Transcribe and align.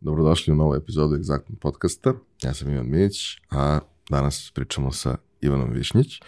Dobrodošli 0.00 0.52
u 0.52 0.56
novu 0.56 0.74
epizodu 0.74 1.16
Exactnog 1.16 1.58
podcasta. 1.60 2.14
Ja 2.42 2.54
sam 2.54 2.70
Ivan 2.70 2.86
Milić, 2.86 3.38
a 3.50 3.80
danas 4.10 4.52
pričamo 4.54 4.92
sa 4.92 5.16
Ivanom 5.40 5.70
Višnjić. 5.72 6.20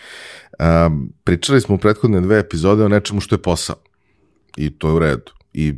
Um, 0.86 1.12
pričali 1.24 1.60
smo 1.60 1.74
u 1.74 1.78
prethodne 1.78 2.20
dve 2.20 2.38
epizode 2.38 2.84
o 2.84 2.88
nečemu 2.88 3.20
što 3.20 3.34
je 3.34 3.42
posao. 3.42 3.76
I 4.56 4.70
to 4.70 4.88
je 4.88 4.94
u 4.94 4.98
redu. 4.98 5.32
I 5.52 5.74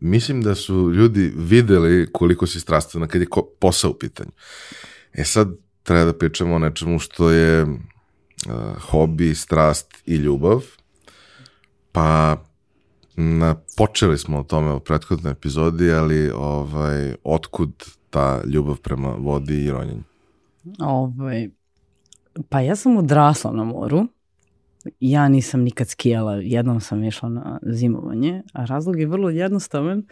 mislim 0.00 0.42
da 0.42 0.54
su 0.54 0.92
ljudi 0.94 1.32
videli 1.36 2.08
koliko 2.12 2.46
si 2.46 2.60
strastvena 2.60 3.06
kad 3.06 3.20
je 3.20 3.28
posao 3.58 3.90
u 3.90 3.98
pitanju. 3.98 4.30
E 5.12 5.24
sad 5.24 5.48
treba 5.82 6.04
da 6.04 6.18
pričamo 6.18 6.54
o 6.54 6.58
nečemu 6.58 6.98
što 6.98 7.30
je 7.30 7.62
uh, 7.62 7.72
hobi, 8.90 9.34
strast 9.34 10.02
i 10.06 10.16
ljubav. 10.16 10.64
Pa 11.92 12.36
počeli 13.76 14.18
smo 14.18 14.38
o 14.38 14.42
tome 14.42 14.72
u 14.72 14.80
prethodnoj 14.80 15.32
epizodi, 15.32 15.92
ali 15.92 16.30
ovaj, 16.30 17.14
otkud 17.24 17.84
ta 18.10 18.42
ljubav 18.44 18.76
prema 18.80 19.08
vodi 19.08 19.64
i 19.64 19.70
ronjenju? 19.70 20.02
Ovaj, 20.78 21.48
pa 22.48 22.60
ja 22.60 22.76
sam 22.76 22.96
odrasla 22.96 23.52
na 23.52 23.64
moru. 23.64 24.06
Ja 25.00 25.28
nisam 25.28 25.60
nikad 25.60 25.88
skijala, 25.88 26.34
jednom 26.34 26.80
sam 26.80 27.04
išla 27.04 27.28
na 27.28 27.58
zimovanje, 27.62 28.42
a 28.52 28.64
razlog 28.64 29.00
je 29.00 29.06
vrlo 29.06 29.30
jednostavan. 29.30 30.02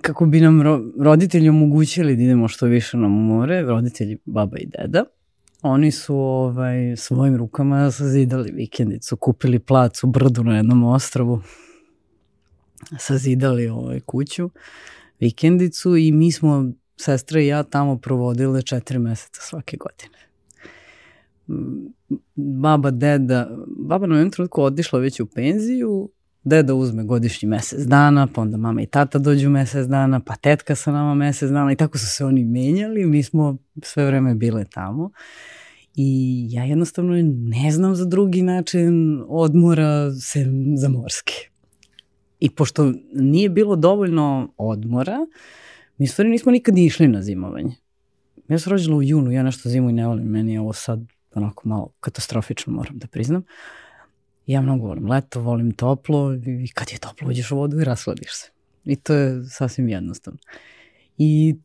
Kako 0.00 0.26
bi 0.26 0.40
nam 0.40 0.62
ro 0.62 0.80
roditelji 1.00 1.48
omogućili 1.48 2.16
da 2.16 2.22
idemo 2.22 2.48
što 2.48 2.66
više 2.66 2.96
na 2.96 3.08
more, 3.08 3.62
roditelji, 3.62 4.18
baba 4.24 4.58
i 4.58 4.66
deda, 4.66 5.04
oni 5.66 5.90
su 5.90 6.16
ovaj, 6.16 6.96
svojim 6.96 7.36
rukama 7.36 7.90
sazidali 7.90 8.52
vikendicu, 8.52 9.16
kupili 9.16 9.58
plac 9.58 10.04
u 10.04 10.06
brdu 10.06 10.44
na 10.44 10.56
jednom 10.56 10.84
ostrovu, 10.84 11.40
sazidali 12.98 13.68
ovaj, 13.68 14.00
kuću, 14.00 14.50
vikendicu 15.20 15.96
i 15.96 16.12
mi 16.12 16.32
smo, 16.32 16.72
sestra 16.96 17.40
i 17.40 17.46
ja, 17.46 17.62
tamo 17.62 17.98
provodile 17.98 18.62
četiri 18.62 18.98
meseca 18.98 19.40
svake 19.40 19.76
godine. 19.76 20.18
Baba, 22.34 22.90
deda, 22.90 23.50
baba 23.78 24.06
na 24.06 24.16
jednom 24.16 24.30
trenutku 24.30 24.62
odišla 24.62 24.98
već 24.98 25.20
u 25.20 25.26
penziju, 25.26 26.10
deda 26.44 26.74
uzme 26.74 27.04
godišnji 27.04 27.48
mesec 27.48 27.80
dana, 27.86 28.28
pa 28.34 28.40
onda 28.40 28.56
mama 28.56 28.82
i 28.82 28.86
tata 28.86 29.18
dođu 29.18 29.50
mesec 29.50 29.86
dana, 29.86 30.20
pa 30.20 30.36
tetka 30.36 30.74
sa 30.74 30.92
nama 30.92 31.14
mesec 31.14 31.50
dana 31.50 31.72
i 31.72 31.76
tako 31.76 31.98
su 31.98 32.06
se 32.06 32.24
oni 32.24 32.44
menjali, 32.44 33.06
mi 33.06 33.22
smo 33.22 33.56
sve 33.82 34.06
vreme 34.06 34.34
bile 34.34 34.64
tamo. 34.64 35.10
I 35.96 36.46
ja 36.50 36.64
jednostavno 36.64 37.14
ne 37.32 37.70
znam 37.70 37.94
za 37.94 38.04
drugi 38.04 38.42
način 38.42 39.22
odmora 39.28 40.12
sem 40.12 40.76
za 40.76 40.88
morski. 40.88 41.34
I 42.40 42.50
pošto 42.50 42.92
nije 43.14 43.48
bilo 43.48 43.76
dovoljno 43.76 44.52
odmora, 44.56 45.18
mi 45.98 46.06
stvari 46.06 46.30
nismo 46.30 46.52
nikad 46.52 46.78
išli 46.78 47.08
na 47.08 47.22
zimovanje. 47.22 47.74
Ja 48.48 48.58
sam 48.58 48.70
rođena 48.70 48.96
u 48.96 49.02
junu, 49.02 49.32
ja 49.32 49.42
nešto 49.42 49.68
zimu 49.68 49.90
i 49.90 49.92
ne 49.92 50.06
volim, 50.06 50.26
meni 50.26 50.52
je 50.52 50.60
ovo 50.60 50.72
sad 50.72 51.00
onako 51.34 51.68
malo 51.68 51.92
katastrofično, 52.00 52.72
moram 52.72 52.98
da 52.98 53.06
priznam. 53.06 53.42
Ja 54.46 54.60
mnogo 54.60 54.86
volim 54.86 55.10
leto, 55.10 55.40
volim 55.40 55.72
toplo 55.72 56.34
i 56.34 56.68
kad 56.74 56.92
je 56.92 56.98
toplo 56.98 57.28
uđeš 57.28 57.50
u 57.50 57.56
vodu 57.56 57.80
i 57.80 57.84
rasladiš 57.84 58.30
se. 58.32 58.50
I 58.84 58.96
to 58.96 59.14
je 59.14 59.44
sasvim 59.44 59.88
jednostavno. 59.88 60.38
I 61.18 61.56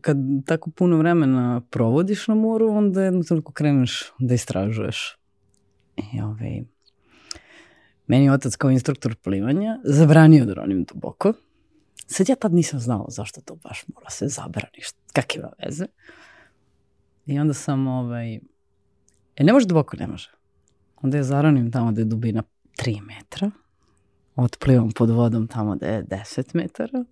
kad 0.00 0.16
tako 0.46 0.70
puno 0.70 0.96
vremena 0.96 1.62
provodiš 1.70 2.28
na 2.28 2.34
moru, 2.34 2.68
onda 2.68 3.02
jedno 3.02 3.22
toliko 3.22 3.52
kreneš 3.52 4.12
da 4.18 4.34
istražuješ. 4.34 5.18
I 5.96 6.20
ovaj, 6.20 6.62
meni 8.06 8.24
je 8.24 8.32
otac 8.32 8.56
kao 8.56 8.70
instruktor 8.70 9.14
plivanja 9.14 9.78
zabranio 9.84 10.44
da 10.44 10.54
ronim 10.54 10.84
duboko. 10.84 11.32
Sad 12.06 12.28
ja 12.28 12.36
tad 12.36 12.54
nisam 12.54 12.80
znala 12.80 13.06
zašto 13.08 13.40
to 13.40 13.56
baš 13.56 13.84
mora 13.94 14.10
se 14.10 14.28
zabraniš, 14.28 14.86
kakve 15.12 15.42
veze. 15.64 15.86
I 17.26 17.38
onda 17.38 17.54
sam, 17.54 17.86
ovaj, 17.86 18.34
e 19.36 19.44
ne 19.44 19.52
može 19.52 19.66
duboko, 19.66 19.96
ne 19.96 20.06
može. 20.06 20.30
Onda 21.02 21.16
je 21.16 21.24
zaronim 21.24 21.72
tamo 21.72 21.92
da 21.92 22.00
je 22.00 22.04
dubina 22.04 22.42
3 22.78 23.00
metra, 23.00 23.50
otplivam 24.36 24.90
pod 24.90 25.10
vodom 25.10 25.46
tamo 25.46 25.76
da 25.76 25.86
je 25.86 26.04
10 26.04 26.54
metara, 26.54 27.04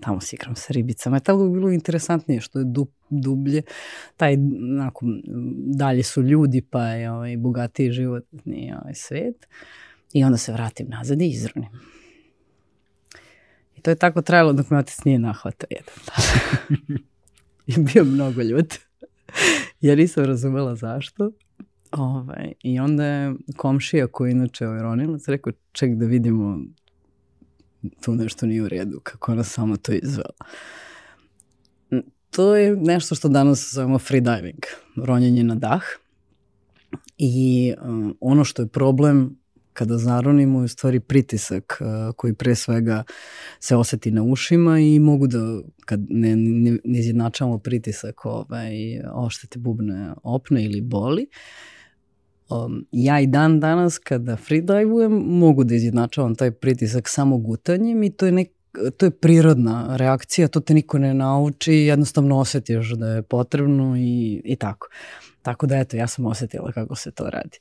tamo 0.00 0.20
se 0.20 0.36
igram 0.36 0.56
sa 0.56 0.72
ribicama. 0.72 1.16
Je 1.16 1.20
tako 1.20 1.48
bilo 1.48 1.70
interesantnije 1.70 2.40
što 2.40 2.58
je 2.58 2.64
dub, 2.64 2.88
dublje. 3.10 3.62
Taj, 4.16 4.34
onako, 4.34 5.06
dalje 5.66 6.02
su 6.02 6.22
ljudi, 6.22 6.62
pa 6.70 6.84
je 6.84 7.10
ovaj, 7.10 7.36
bogatiji 7.36 7.92
životni 7.92 8.72
ovaj, 8.82 8.94
svet. 8.94 9.48
I 10.12 10.24
onda 10.24 10.38
se 10.38 10.52
vratim 10.52 10.86
nazad 10.88 11.22
i 11.22 11.28
izronim. 11.28 11.70
I 13.76 13.80
to 13.80 13.90
je 13.90 13.96
tako 13.96 14.22
trajalo 14.22 14.52
dok 14.52 14.70
me 14.70 14.78
otac 14.78 15.04
nije 15.04 15.18
nahvatao 15.18 15.66
jedan 15.70 15.94
dan. 16.06 16.98
I 17.66 17.78
bio 17.78 18.04
mnogo 18.04 18.42
ljut. 18.42 18.74
ja 19.80 19.94
nisam 19.94 20.24
razumela 20.24 20.74
zašto. 20.76 21.30
Ovaj, 21.92 22.52
I 22.62 22.80
onda 22.80 23.04
je 23.04 23.34
komšija 23.56 24.06
koji 24.06 24.32
inače 24.32 24.66
ovaj 24.66 24.82
ronilac 24.82 25.28
rekao 25.28 25.52
ček 25.72 25.94
da 25.94 26.06
vidimo 26.06 26.58
tu 28.00 28.14
nešto 28.14 28.46
nije 28.46 28.62
u 28.62 28.68
redu, 28.68 29.00
kako 29.02 29.32
ona 29.32 29.44
samo 29.44 29.76
to 29.76 29.92
izvela. 29.92 30.34
To 32.30 32.56
je 32.56 32.76
nešto 32.76 33.14
što 33.14 33.28
danas 33.28 33.74
zovemo 33.74 33.98
freediving, 33.98 34.62
ronjenje 34.96 35.44
na 35.44 35.54
dah. 35.54 35.82
I 37.18 37.74
um, 37.82 38.16
ono 38.20 38.44
što 38.44 38.62
je 38.62 38.68
problem 38.68 39.36
kada 39.72 39.98
zaronimo 39.98 40.60
je 40.60 40.64
u 40.64 40.68
stvari 40.68 41.00
pritisak 41.00 41.78
uh, 41.80 42.14
koji 42.16 42.34
pre 42.34 42.54
svega 42.54 43.02
se 43.60 43.76
oseti 43.76 44.10
na 44.10 44.22
ušima 44.22 44.78
i 44.78 44.98
mogu 44.98 45.26
da, 45.26 45.60
kad 45.84 46.00
ne, 46.08 46.36
ne, 46.36 46.78
ne 46.84 46.98
izjednačavamo 46.98 47.58
pritisak 47.58 48.26
ovaj, 48.26 48.74
oštete 49.14 49.58
bubne 49.58 50.12
opne 50.22 50.64
ili 50.64 50.80
boli, 50.80 51.22
uh, 51.22 51.71
um, 52.52 52.86
ja 52.92 53.20
i 53.20 53.26
dan 53.26 53.60
danas 53.60 53.98
kada 53.98 54.36
freedivujem 54.36 55.12
mogu 55.12 55.64
da 55.64 55.74
izjednačavam 55.74 56.34
taj 56.34 56.50
pritisak 56.50 57.08
samo 57.08 57.38
gutanjem 57.38 58.02
i 58.02 58.10
to 58.10 58.26
je 58.26 58.32
nek, 58.32 58.48
to 58.96 59.06
je 59.06 59.10
prirodna 59.10 59.96
reakcija, 59.96 60.48
to 60.48 60.60
te 60.60 60.74
niko 60.74 60.98
ne 60.98 61.14
nauči, 61.14 61.72
jednostavno 61.72 62.38
osetiš 62.38 62.90
da 62.90 63.08
je 63.08 63.22
potrebno 63.22 63.96
i, 63.96 64.42
i 64.44 64.56
tako. 64.56 64.88
Tako 65.42 65.66
da 65.66 65.76
eto, 65.76 65.96
ja 65.96 66.06
sam 66.06 66.26
osetila 66.26 66.72
kako 66.72 66.94
se 66.96 67.10
to 67.10 67.30
radi. 67.30 67.58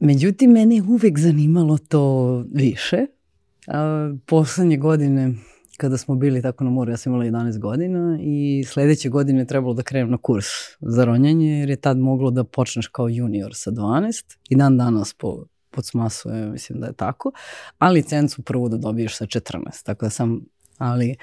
Međutim, 0.00 0.50
mene 0.50 0.76
je 0.76 0.82
uvek 0.82 1.18
zanimalo 1.18 1.78
to 1.78 2.44
više. 2.52 3.06
A, 3.66 4.14
poslednje 4.26 4.76
godine 4.76 5.34
kada 5.82 5.96
smo 5.96 6.14
bili 6.14 6.42
tako 6.42 6.64
na 6.64 6.70
moru, 6.70 6.90
ja 6.90 6.96
sam 6.96 7.12
imala 7.12 7.24
11 7.24 7.58
godina 7.58 8.18
i 8.20 8.64
sledeće 8.64 9.08
godine 9.08 9.46
trebalo 9.46 9.74
da 9.74 9.82
krenem 9.82 10.10
na 10.10 10.16
kurs 10.16 10.46
za 10.80 11.04
ronjanje, 11.04 11.58
jer 11.60 11.70
je 11.70 11.76
tad 11.76 11.98
moglo 11.98 12.30
da 12.30 12.44
počneš 12.44 12.86
kao 12.86 13.08
junior 13.08 13.50
sa 13.54 13.70
12 13.70 14.36
i 14.48 14.56
dan 14.56 14.76
danas 14.78 15.14
po 15.14 15.44
pod 15.70 15.86
smasu 15.86 16.28
je, 16.28 16.46
mislim 16.46 16.80
da 16.80 16.86
je 16.86 16.92
tako, 16.92 17.32
a 17.78 17.90
licencu 17.90 18.42
prvo 18.42 18.68
da 18.68 18.76
dobiješ 18.76 19.16
sa 19.16 19.26
14, 19.26 19.84
tako 19.84 20.06
da 20.06 20.10
sam, 20.10 20.40
ali 20.78 21.16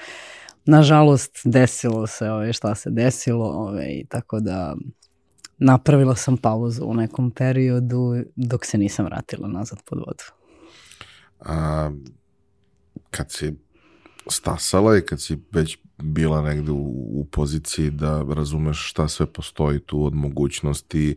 nažalost 0.66 1.42
desilo 1.44 2.08
se 2.08 2.30
ove, 2.30 2.54
šta 2.54 2.76
se 2.76 2.90
desilo, 2.90 3.46
ove, 3.46 4.04
tako 4.10 4.40
da 4.40 4.76
napravila 5.58 6.16
sam 6.16 6.38
pauzu 6.38 6.86
u 6.86 6.94
nekom 6.94 7.32
periodu 7.32 8.24
dok 8.36 8.66
se 8.66 8.78
nisam 8.78 9.06
vratila 9.06 9.48
nazad 9.48 9.80
pod 9.86 10.00
vodu. 10.00 10.24
A, 11.40 11.92
kad 13.10 13.32
si 13.32 13.69
stasala 14.32 14.98
i 14.98 15.02
kad 15.02 15.22
si 15.22 15.38
već 15.52 15.78
bila 15.98 16.42
negde 16.42 16.72
u, 16.72 17.20
u 17.20 17.26
poziciji 17.32 17.90
da 17.90 18.26
razumeš 18.30 18.90
šta 18.90 19.08
sve 19.08 19.26
postoji 19.26 19.80
tu 19.80 20.06
od 20.06 20.14
mogućnosti, 20.14 21.16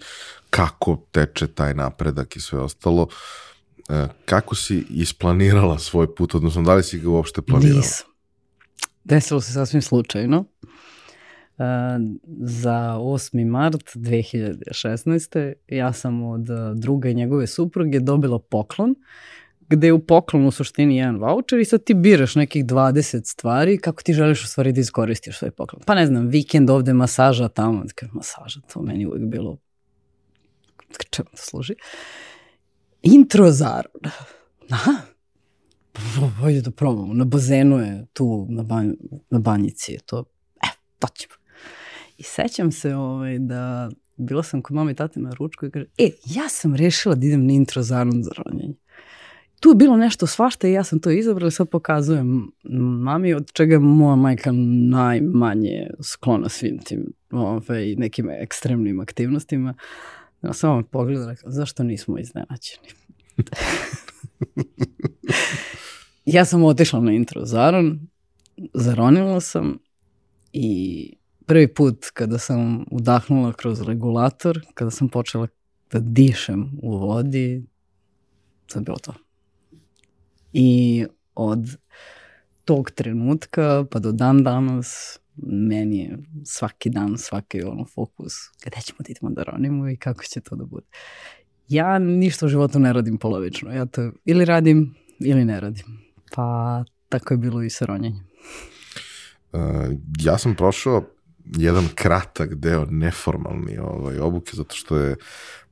kako 0.51 0.97
teče 1.11 1.47
taj 1.47 1.75
napredak 1.75 2.37
i 2.37 2.41
sve 2.41 2.59
ostalo, 2.59 3.09
e, 3.89 4.09
kako 4.25 4.55
si 4.55 4.87
isplanirala 4.91 5.79
svoj 5.79 6.15
put, 6.15 6.35
odnosno 6.35 6.63
da 6.63 6.75
li 6.75 6.83
si 6.83 6.99
ga 6.99 7.11
uopšte 7.11 7.43
planirala? 7.43 7.77
Nisam. 7.77 8.07
Desilo 9.05 9.41
se 9.41 9.53
sasvim 9.53 9.83
slučajno. 9.83 10.45
Uh, 11.59 11.65
za 12.41 12.97
8. 12.99 13.47
mart 13.47 13.83
2016. 13.95 15.53
ja 15.69 15.93
sam 15.93 16.23
od 16.23 16.47
druga 16.75 17.09
i 17.09 17.15
njegove 17.15 17.47
supruge 17.47 18.01
dobila 18.01 18.39
poklon 18.39 18.95
gde 19.69 19.87
je 19.87 19.93
u 19.93 20.07
poklonu 20.07 20.49
u 20.49 20.51
suštini 20.51 20.97
jedan 20.97 21.17
voucher 21.17 21.59
i 21.59 21.65
sad 21.65 21.85
ti 21.85 21.95
biraš 21.95 22.35
nekih 22.35 22.65
20 22.65 23.25
stvari 23.25 23.79
kako 23.79 24.03
ti 24.03 24.13
želiš 24.13 24.45
u 24.45 24.47
stvari 24.47 24.73
da 24.73 24.81
iskoristiš 24.81 25.39
svoj 25.39 25.51
poklon. 25.51 25.83
Pa 25.87 25.95
ne 25.95 26.07
znam, 26.07 26.27
vikend 26.27 26.71
ovde, 26.71 26.93
masaža 26.93 27.49
tamo, 27.49 27.85
masaža, 28.13 28.61
to 28.73 28.83
meni 28.83 29.07
uvek 29.07 29.23
bilo 29.23 29.57
čemu 31.11 31.29
to 31.31 31.37
služi. 31.37 31.75
Intro 33.03 33.51
Zaron. 33.51 34.03
Aha, 34.71 34.93
Hajde 36.41 36.61
da 36.61 36.71
probamo. 36.71 37.15
Na 37.15 37.25
bazenu 37.25 37.79
je 37.79 38.07
tu, 38.13 38.47
na, 38.49 38.63
banj, 38.63 38.93
na 39.31 39.39
banjici 39.39 39.93
je 39.93 39.99
to. 40.07 40.25
E, 40.63 40.69
to 40.99 41.09
ćemo. 41.15 41.35
I 42.19 42.23
sećam 42.23 42.73
se 42.73 42.95
ovaj, 42.95 43.39
da 43.39 43.91
bila 44.17 44.43
sam 44.43 44.63
kod 44.63 44.77
mama 44.77 44.91
i 44.91 44.95
tate 44.95 45.21
na 45.21 45.35
ručku 45.35 45.67
i 45.67 45.71
kaže, 45.71 45.87
e, 45.99 46.11
ja 46.25 46.49
sam 46.49 46.75
rešila 46.75 47.15
da 47.15 47.27
idem 47.27 47.47
na 47.47 47.53
intro 47.53 47.83
Zaron 47.83 48.23
za 48.23 48.31
ronjenje. 48.37 48.75
Tu 49.63 49.69
je 49.69 49.75
bilo 49.75 49.97
nešto 49.97 50.27
svašta 50.27 50.69
i 50.69 50.73
ja 50.73 50.85
sam 50.85 51.01
to 51.01 51.11
izabrala 51.11 51.51
sad 51.51 51.69
pokazujem 51.69 52.51
mami 53.03 53.35
od 53.35 53.53
čega 53.53 53.75
je 53.75 53.79
moja 53.79 54.17
majka 54.17 54.53
najmanje 54.91 55.91
sklona 56.03 56.49
svim 56.49 56.79
tim 56.79 57.13
ovaj, 57.31 57.95
nekim 57.95 58.31
ekstremnim 58.31 59.01
aktivnostima. 59.01 59.75
Ja 60.43 60.53
sam 60.53 60.71
vam 60.71 60.85
pogledala, 60.85 61.35
zašto 61.45 61.83
nismo 61.83 62.19
iznenađeni? 62.19 62.89
ja 66.37 66.45
sam 66.45 66.65
otišla 66.65 67.01
na 67.01 67.13
intro 67.13 67.45
Zaron, 67.45 68.01
zaronila 68.75 69.41
sam 69.41 69.79
i 70.53 71.17
prvi 71.47 71.75
put 71.75 72.07
kada 72.15 72.39
sam 72.39 72.85
udahnula 72.91 73.53
kroz 73.53 73.83
regulator, 73.83 74.61
kada 74.75 74.91
sam 74.91 75.09
počela 75.09 75.47
da 75.93 76.01
dišem 76.01 76.71
u 76.83 76.97
vodi, 76.97 77.67
sad 78.67 78.85
bilo 78.85 78.97
to. 78.97 79.13
I 80.53 81.05
od 81.35 81.77
tog 82.65 82.91
trenutka 82.91 83.85
pa 83.91 83.99
do 83.99 84.13
dan 84.13 84.43
danas 84.45 85.19
meni 85.37 85.99
je 85.99 86.19
svaki 86.45 86.91
dan, 86.91 87.19
svaki 87.19 87.63
ono 87.63 87.85
fokus 87.85 88.33
gde 88.67 88.81
ćemo 88.81 88.99
da 88.99 89.07
idemo 89.09 89.31
da 89.31 89.43
ronimo 89.43 89.89
i 89.89 89.97
kako 89.97 90.25
će 90.25 90.41
to 90.41 90.57
da 90.57 90.65
bude. 90.65 90.87
Ja 91.69 91.99
ništa 91.99 92.47
u 92.47 92.49
životu 92.49 92.79
ne 92.79 92.93
radim 92.93 93.19
polovično. 93.19 93.73
Ja 93.73 93.87
to 93.87 94.13
ili 94.25 94.45
radim 94.45 94.95
ili 95.19 95.45
ne 95.45 95.61
radim. 95.61 95.87
Pa 96.35 96.85
tako 97.09 97.35
je 97.35 97.39
bilo 97.39 97.63
i 97.63 97.71
sa 97.71 97.85
ronjenjem. 97.85 98.25
Uh, 99.53 99.61
ja 100.21 100.39
sam 100.39 100.55
prošao 100.55 101.05
jedan 101.45 101.89
kratak 101.95 102.55
deo 102.55 102.87
neformalni 102.91 103.79
ovaj, 103.79 104.19
obuke, 104.19 104.51
zato 104.55 104.75
što 104.75 104.97
je 104.97 105.17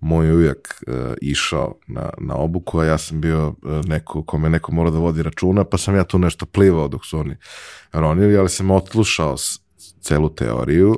moj 0.00 0.32
ujak 0.32 0.82
uh, 0.87 0.94
išao 1.20 1.75
na, 1.87 2.11
na 2.19 2.34
obuku, 2.34 2.78
a 2.78 2.84
ja 2.84 2.99
sam 2.99 3.20
bio 3.20 3.49
uh, 3.49 3.84
neko 3.84 4.22
kome 4.22 4.50
neko 4.50 4.72
mora 4.72 4.90
da 4.90 4.99
vodi 4.99 5.22
računa, 5.22 5.64
pa 5.64 5.78
sam 5.78 5.96
ja 5.96 6.05
tu 6.05 6.19
nešto 6.19 6.46
plivao 6.46 6.88
dok 6.88 7.06
su 7.06 7.19
oni 7.19 7.37
ronili, 7.93 8.37
ali 8.37 8.49
sam 8.49 8.70
otlušao 8.70 9.37
celu 10.00 10.34
teoriju 10.34 10.96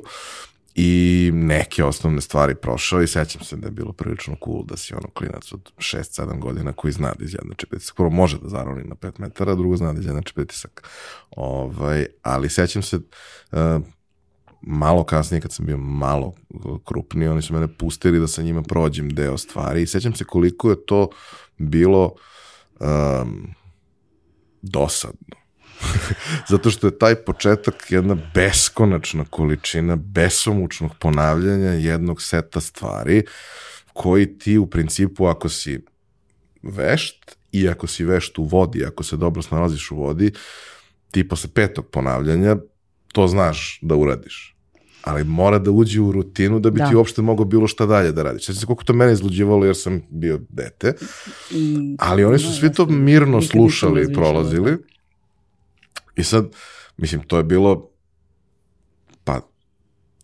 i 0.75 1.31
neke 1.33 1.83
osnovne 1.83 2.21
stvari 2.21 2.55
prošao 2.55 3.01
i 3.01 3.07
sećam 3.07 3.43
se 3.43 3.55
da 3.55 3.67
je 3.67 3.71
bilo 3.71 3.91
prilično 3.93 4.35
cool 4.45 4.63
da 4.63 4.77
si 4.77 4.93
ono 4.93 5.07
klinac 5.07 5.51
od 5.53 5.71
6-7 5.77 6.39
godina 6.39 6.73
koji 6.73 6.91
zna 6.91 7.13
da 7.19 7.25
izjednači 7.25 7.65
pritisak. 7.65 7.95
Prvo 7.95 8.09
može 8.09 8.39
da 8.39 8.49
zaroni 8.49 8.83
na 8.83 8.95
5 8.95 9.19
metara, 9.19 9.55
drugo 9.55 9.77
zna 9.77 9.93
da 9.93 9.99
izjednači 9.99 10.33
pritisak. 10.33 10.89
Ovaj, 11.31 12.05
ali 12.21 12.49
sećam 12.49 12.81
se 12.81 12.95
uh, 12.97 13.59
malo 14.67 15.03
kasnije 15.03 15.41
kad 15.41 15.53
sam 15.53 15.65
bio 15.65 15.77
malo 15.77 16.33
krupniji, 16.85 17.27
oni 17.27 17.41
su 17.41 17.53
mene 17.53 17.67
pustili 17.77 18.19
da 18.19 18.27
sa 18.27 18.41
njima 18.41 18.61
prođem 18.61 19.09
deo 19.09 19.37
stvari 19.37 19.81
i 19.81 19.87
sećam 19.87 20.15
se 20.15 20.23
koliko 20.23 20.69
je 20.69 20.85
to 20.85 21.09
bilo 21.57 22.13
um, 22.79 23.47
dosadno. 24.61 25.35
Zato 26.49 26.69
što 26.69 26.87
je 26.87 26.97
taj 26.97 27.15
početak 27.15 27.85
jedna 27.89 28.17
beskonačna 28.33 29.25
količina 29.29 29.95
besomučnog 29.95 30.91
ponavljanja 30.99 31.71
jednog 31.71 32.21
seta 32.21 32.61
stvari 32.61 33.23
koji 33.93 34.37
ti 34.37 34.57
u 34.57 34.67
principu 34.67 35.25
ako 35.25 35.49
si 35.49 35.85
vešt 36.61 37.35
i 37.51 37.69
ako 37.69 37.87
si 37.87 38.03
vešt 38.03 38.39
u 38.39 38.43
vodi, 38.43 38.85
ako 38.85 39.03
se 39.03 39.17
dobro 39.17 39.41
snalaziš 39.41 39.91
u 39.91 39.95
vodi, 39.95 40.31
ti 41.11 41.27
posle 41.27 41.49
petog 41.53 41.87
ponavljanja 41.91 42.57
to 43.11 43.27
znaš 43.27 43.79
da 43.81 43.95
uradiš 43.95 44.52
ali 45.03 45.23
mora 45.23 45.59
da 45.59 45.71
uđe 45.71 46.01
u 46.01 46.11
rutinu 46.11 46.59
da 46.59 46.69
bi 46.69 46.79
da. 46.79 46.89
ti 46.89 46.95
uopšte 46.95 47.21
mogao 47.21 47.45
bilo 47.45 47.67
šta 47.67 47.85
dalje 47.85 48.11
da 48.11 48.23
radiš. 48.23 48.45
Znači, 48.45 48.65
koliko 48.65 48.83
to 48.83 48.93
mene 48.93 49.13
izluđivalo 49.13 49.65
jer 49.65 49.75
sam 49.75 50.01
bio 50.09 50.39
dete, 50.49 50.93
ali 51.99 52.23
oni 52.23 52.39
su 52.39 52.47
no, 52.47 52.53
svi 52.53 52.73
to 52.73 52.85
mirno 52.85 53.41
slušali 53.41 54.07
i 54.09 54.13
prolazili. 54.13 54.71
Da. 54.71 54.77
I 56.15 56.23
sad, 56.23 56.49
mislim, 56.97 57.21
to 57.21 57.37
je 57.37 57.43
bilo 57.43 57.89
pa 59.23 59.41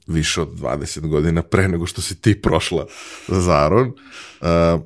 više 0.07 0.41
od 0.41 0.49
20 0.59 1.07
godina 1.07 1.41
pre 1.41 1.67
nego 1.67 1.85
što 1.85 2.01
si 2.01 2.21
ti 2.21 2.41
prošla 2.41 2.85
Zaron. 3.27 3.87
Uh, 3.87 4.81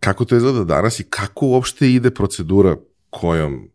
kako 0.00 0.24
to 0.24 0.36
izgleda 0.36 0.64
danas 0.64 1.00
i 1.00 1.04
kako 1.10 1.46
uopšte 1.46 1.92
ide 1.92 2.10
procedura 2.10 2.76
kojom, 3.10 3.70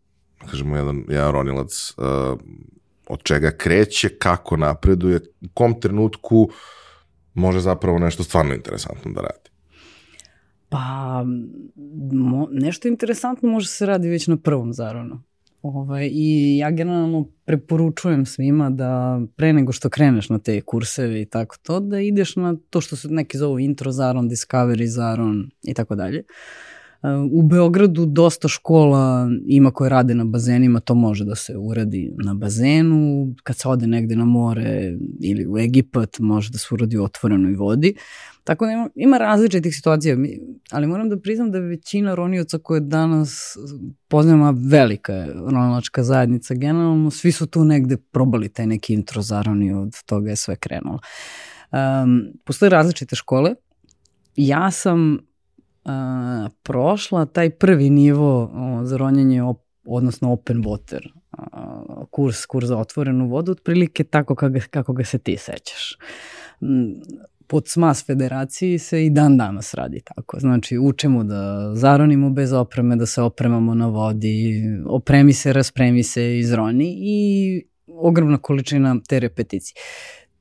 kažemo, 0.50 0.76
jedan, 0.76 1.04
jedan 1.08 1.32
ronilac 1.32 1.94
uh, 1.96 2.38
od 3.06 3.22
čega 3.22 3.50
kreće, 3.50 4.08
kako 4.08 4.56
napreduje, 4.56 5.16
u 5.16 5.48
kom 5.54 5.80
trenutku 5.80 6.48
može 7.34 7.60
zapravo 7.60 7.98
nešto 7.98 8.24
stvarno 8.24 8.54
interesantno 8.54 9.12
da 9.12 9.20
radi? 9.20 9.50
Pa, 10.68 11.24
mo, 12.12 12.48
nešto 12.50 12.88
interesantno 12.88 13.48
može 13.48 13.68
se 13.68 13.86
radi 13.86 14.08
već 14.08 14.26
na 14.26 14.36
prvom 14.36 14.72
zaronu. 14.72 15.22
Ovaj, 15.62 16.08
I 16.12 16.58
ja 16.58 16.70
generalno 16.70 17.28
preporučujem 17.44 18.26
svima 18.26 18.70
da 18.70 19.20
pre 19.36 19.52
nego 19.52 19.72
što 19.72 19.90
kreneš 19.90 20.28
na 20.28 20.38
te 20.38 20.60
kurseve 20.60 21.22
i 21.22 21.26
tako 21.26 21.56
to, 21.62 21.80
da 21.80 22.00
ideš 22.00 22.36
na 22.36 22.56
to 22.70 22.80
što 22.80 22.96
se 22.96 23.08
neki 23.08 23.38
zovu 23.38 23.58
intro 23.58 23.92
zaron, 23.92 24.30
discovery 24.30 24.86
zaron 24.86 25.50
i 25.62 25.74
tako 25.74 25.94
dalje. 25.94 26.22
U 27.32 27.42
Beogradu 27.42 28.06
dosta 28.06 28.48
škola 28.48 29.28
ima 29.46 29.70
koje 29.70 29.90
rade 29.90 30.14
na 30.14 30.24
bazenima, 30.24 30.80
to 30.80 30.94
može 30.94 31.24
da 31.24 31.34
se 31.34 31.56
uradi 31.56 32.12
na 32.24 32.34
bazenu, 32.34 33.34
kad 33.42 33.56
se 33.56 33.68
ode 33.68 33.86
negde 33.86 34.16
na 34.16 34.24
more 34.24 34.98
ili 35.20 35.46
u 35.46 35.58
Egipat, 35.58 36.18
može 36.18 36.50
da 36.50 36.58
se 36.58 36.66
uradi 36.72 36.98
u 36.98 37.04
otvorenoj 37.04 37.54
vodi. 37.54 37.94
Tako 38.44 38.66
da 38.66 38.72
ima, 38.72 38.88
ima 38.94 39.18
različitih 39.18 39.74
situacija, 39.74 40.16
ali 40.70 40.86
moram 40.86 41.08
da 41.08 41.20
priznam 41.20 41.50
da 41.50 41.58
većina 41.58 42.14
ronioca 42.14 42.58
koje 42.58 42.80
danas 42.80 43.56
poznajemo 44.08 44.54
velika 44.56 45.12
je 45.12 45.32
ronilačka 45.32 46.02
zajednica 46.02 46.54
generalno, 46.54 47.10
svi 47.10 47.32
su 47.32 47.46
tu 47.46 47.64
negde 47.64 47.96
probali 47.96 48.48
taj 48.48 48.66
neki 48.66 48.94
intro 48.94 49.22
zaroni, 49.22 49.72
od 49.72 50.02
toga 50.06 50.30
je 50.30 50.36
sve 50.36 50.56
krenulo. 50.56 50.98
Um, 51.72 52.22
postoje 52.44 52.70
različite 52.70 53.16
škole, 53.16 53.54
ja 54.36 54.70
sam 54.70 55.18
a, 55.86 56.48
prošla 56.62 57.26
taj 57.26 57.50
prvi 57.50 57.90
nivo 57.90 58.50
o, 58.54 58.84
za 58.84 58.96
ronjenje, 58.96 59.42
op, 59.42 59.62
odnosno 59.86 60.32
open 60.32 60.62
water, 60.62 61.08
a, 61.30 62.04
kurs, 62.10 62.46
kurs 62.46 62.66
za 62.66 62.78
otvorenu 62.78 63.28
vodu, 63.28 63.52
otprilike 63.52 64.04
tako 64.04 64.34
kako, 64.34 64.58
kako 64.70 64.92
ga 64.92 65.04
se 65.04 65.18
ti 65.18 65.36
sećaš. 65.36 65.98
Pod 67.46 67.68
SMAS 67.68 68.06
federaciji 68.06 68.78
se 68.78 69.06
i 69.06 69.10
dan 69.10 69.36
danas 69.36 69.74
radi 69.74 70.00
tako. 70.04 70.40
Znači, 70.40 70.78
učimo 70.78 71.24
da 71.24 71.70
zaronimo 71.74 72.30
bez 72.30 72.52
opreme, 72.52 72.96
da 72.96 73.06
se 73.06 73.22
opremamo 73.22 73.74
na 73.74 73.86
vodi, 73.86 74.62
opremi 74.86 75.32
se, 75.32 75.52
raspremi 75.52 76.02
se, 76.02 76.38
izroni 76.38 76.96
i 76.98 77.62
ogromna 77.86 78.38
količina 78.38 78.96
te 79.08 79.20
repeticije. 79.20 79.82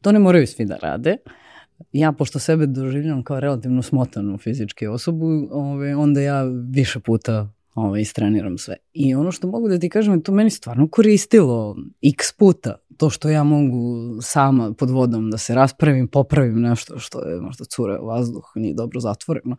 To 0.02 0.12
ne 0.12 0.20
moraju 0.20 0.48
svi 0.48 0.66
da 0.66 0.76
rade. 0.76 1.18
Uh, 1.26 1.45
ja, 1.92 2.12
pošto 2.12 2.40
sebe 2.40 2.66
doživljam 2.66 3.24
kao 3.24 3.40
relativno 3.40 3.82
smotanu 3.82 4.38
fizički 4.38 4.88
osobu, 4.88 5.26
ove, 5.26 5.48
ovaj, 5.52 5.94
onda 5.94 6.22
ja 6.22 6.44
više 6.70 7.00
puta 7.00 7.54
ovaj, 7.74 8.02
istreniram 8.02 8.58
sve. 8.58 8.76
I 8.94 9.16
ono 9.16 9.32
što 9.32 9.48
mogu 9.48 9.68
da 9.68 9.80
ti 9.80 9.90
kažem, 9.90 10.22
to 10.22 10.32
meni 10.32 10.50
stvarno 10.50 10.88
koristilo 10.88 11.76
x 12.02 12.32
puta. 12.38 12.76
To 12.98 13.10
što 13.10 13.30
ja 13.30 13.44
mogu 13.44 13.98
sama 14.22 14.74
pod 14.74 14.90
vodom 14.90 15.32
da 15.32 15.38
se 15.38 15.56
raspravim, 15.56 16.08
popravim 16.08 16.62
nešto 16.62 17.00
što 17.00 17.28
je 17.28 17.42
možda 17.42 17.66
cure 17.66 18.00
u 18.00 18.06
vazduh, 18.06 18.52
nije 18.56 18.74
dobro 18.74 19.00
zatvoreno, 19.00 19.58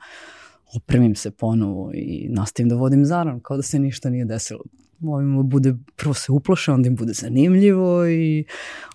opremim 0.77 1.15
se 1.15 1.31
ponovo 1.31 1.91
i 1.95 2.29
nastavim 2.31 2.69
da 2.69 2.75
vodim 2.75 3.05
zaran, 3.05 3.41
kao 3.41 3.57
da 3.57 3.63
se 3.63 3.79
ništa 3.79 4.11
nije 4.11 4.25
desilo. 4.25 4.61
Ovim 5.03 5.49
bude, 5.49 5.75
prvo 5.97 6.15
se 6.15 6.33
uploše, 6.33 6.73
onda 6.73 6.89
im 6.89 6.97
bude 6.97 7.13
zanimljivo 7.13 8.07
i 8.09 8.45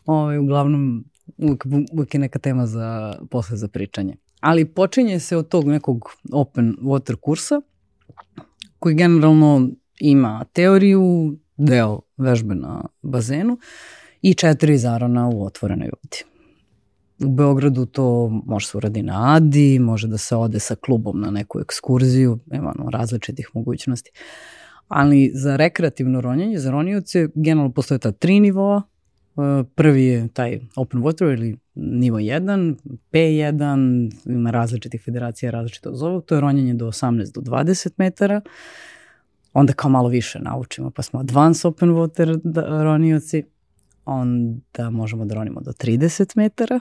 ovaj, 0.05 0.37
uglavnom 0.37 1.05
uvijek, 1.37 1.65
uvijek 1.93 2.13
je 2.13 2.19
neka 2.19 2.39
tema 2.39 2.67
za, 2.67 3.15
posle 3.29 3.57
za 3.57 3.67
pričanje. 3.67 4.15
Ali 4.39 4.65
počinje 4.65 5.19
se 5.19 5.37
od 5.37 5.47
tog 5.47 5.67
nekog 5.67 6.09
open 6.31 6.75
water 6.81 7.15
kursa, 7.15 7.61
koji 8.79 8.95
generalno 8.95 9.69
ima 9.99 10.45
teoriju, 10.53 11.37
deo 11.57 11.99
vežbe 12.17 12.55
na 12.55 12.85
bazenu 13.01 13.57
i 14.21 14.33
četiri 14.33 14.77
zarona 14.77 15.29
u 15.29 15.45
otvorenoj 15.45 15.89
vodi. 15.89 16.23
U 17.25 17.35
Beogradu 17.35 17.85
to 17.85 18.29
može 18.45 18.67
se 18.67 18.77
uradi 18.77 19.03
na 19.03 19.35
Adi, 19.35 19.79
može 19.79 20.07
da 20.07 20.17
se 20.17 20.35
ode 20.35 20.59
sa 20.59 20.75
klubom 20.75 21.21
na 21.21 21.31
neku 21.31 21.59
ekskurziju, 21.59 22.39
ima 22.51 22.73
ono, 22.77 22.89
različitih 22.89 23.49
mogućnosti. 23.53 24.11
Ali 24.87 25.31
za 25.33 25.55
rekreativno 25.55 26.21
ronjenje, 26.21 26.59
za 26.59 26.71
ronioce, 26.71 27.27
generalno 27.35 27.73
postoje 27.73 27.99
ta 27.99 28.11
tri 28.11 28.39
nivoa, 28.39 28.81
prvi 29.75 30.05
je 30.05 30.27
taj 30.27 30.59
open 30.75 31.01
water 31.01 31.33
ili 31.33 31.57
nivo 31.75 32.17
1, 32.17 32.75
P1, 33.11 34.11
ima 34.25 34.51
različitih 34.51 35.01
federacija, 35.05 35.51
različito 35.51 35.95
zovu, 35.95 36.21
to 36.21 36.35
je 36.35 36.41
ronjenje 36.41 36.73
do 36.73 36.87
18 36.87 37.33
do 37.33 37.41
20 37.41 37.91
metara, 37.97 38.41
onda 39.53 39.73
kao 39.73 39.89
malo 39.91 40.09
više 40.09 40.39
naučimo, 40.39 40.91
pa 40.91 41.01
smo 41.01 41.19
advanced 41.19 41.65
open 41.65 41.89
water 41.89 42.39
da, 42.43 42.83
ronioci, 42.83 43.43
onda 44.05 44.89
možemo 44.89 45.25
da 45.25 45.35
ronimo 45.35 45.61
do 45.61 45.71
30 45.71 46.37
metara 46.37 46.79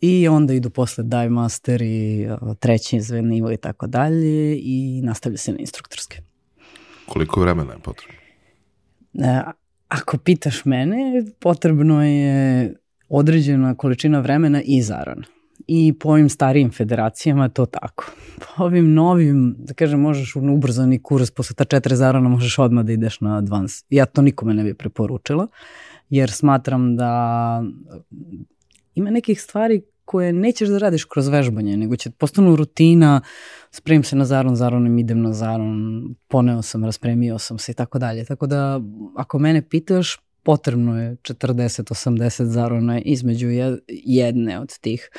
i 0.00 0.28
onda 0.28 0.54
idu 0.54 0.70
posle 0.70 1.04
dive 1.04 1.28
master 1.28 1.82
i 1.82 2.28
treći 2.60 2.98
nivo 3.22 3.52
i 3.52 3.56
tako 3.56 3.86
dalje 3.86 4.58
i 4.58 5.00
nastavlja 5.04 5.38
se 5.38 5.52
na 5.52 5.58
instruktorske. 5.58 6.18
Koliko 7.08 7.40
vremena 7.40 7.72
je 7.72 7.78
potrebno? 7.78 8.14
Ako 9.92 10.18
pitaš 10.18 10.64
mene, 10.64 11.24
potrebno 11.40 12.04
je 12.04 12.74
određena 13.08 13.74
količina 13.74 14.20
vremena 14.20 14.62
i 14.64 14.82
zarana. 14.82 15.22
I 15.66 15.94
po 16.00 16.08
ovim 16.08 16.28
starijim 16.28 16.70
federacijama 16.70 17.48
to 17.48 17.66
tako. 17.66 18.12
Po 18.38 18.64
ovim 18.64 18.94
novim, 18.94 19.54
da 19.58 19.74
kažem, 19.74 20.00
možeš 20.00 20.36
u 20.36 20.40
ubrzani 20.40 21.02
kurs 21.02 21.30
posle 21.30 21.56
ta 21.56 21.64
četiri 21.64 21.96
zarana 21.96 22.28
možeš 22.28 22.58
odmah 22.58 22.84
da 22.84 22.92
ideš 22.92 23.20
na 23.20 23.36
advance. 23.38 23.84
Ja 23.90 24.06
to 24.06 24.22
nikome 24.22 24.54
ne 24.54 24.64
bih 24.64 24.74
preporučila, 24.78 25.46
jer 26.10 26.30
smatram 26.30 26.96
da 26.96 27.62
ima 28.94 29.10
nekih 29.10 29.42
stvari 29.42 29.82
koje 30.04 30.32
nećeš 30.32 30.68
da 30.68 30.78
radiš 30.78 31.04
kroz 31.04 31.28
vežbanje, 31.28 31.76
nego 31.76 31.96
će 31.96 32.10
postanu 32.10 32.56
rutina, 32.56 33.20
spremim 33.70 34.04
se 34.04 34.16
na 34.16 34.24
zaron, 34.24 34.56
zaronem 34.56 34.98
idem 34.98 35.22
na 35.22 35.32
zaron, 35.32 36.02
poneo 36.28 36.62
sam, 36.62 36.84
raspremio 36.84 37.38
sam 37.38 37.58
se 37.58 37.72
i 37.72 37.74
tako 37.74 37.98
dalje. 37.98 38.24
Tako 38.24 38.46
da, 38.46 38.80
ako 39.16 39.38
mene 39.38 39.68
pitaš, 39.68 40.18
potrebno 40.44 41.02
je 41.02 41.16
40-80 41.16 42.44
zarona 42.44 43.00
između 43.00 43.48
jedne 43.88 44.60
od 44.60 44.78
tih 44.78 45.10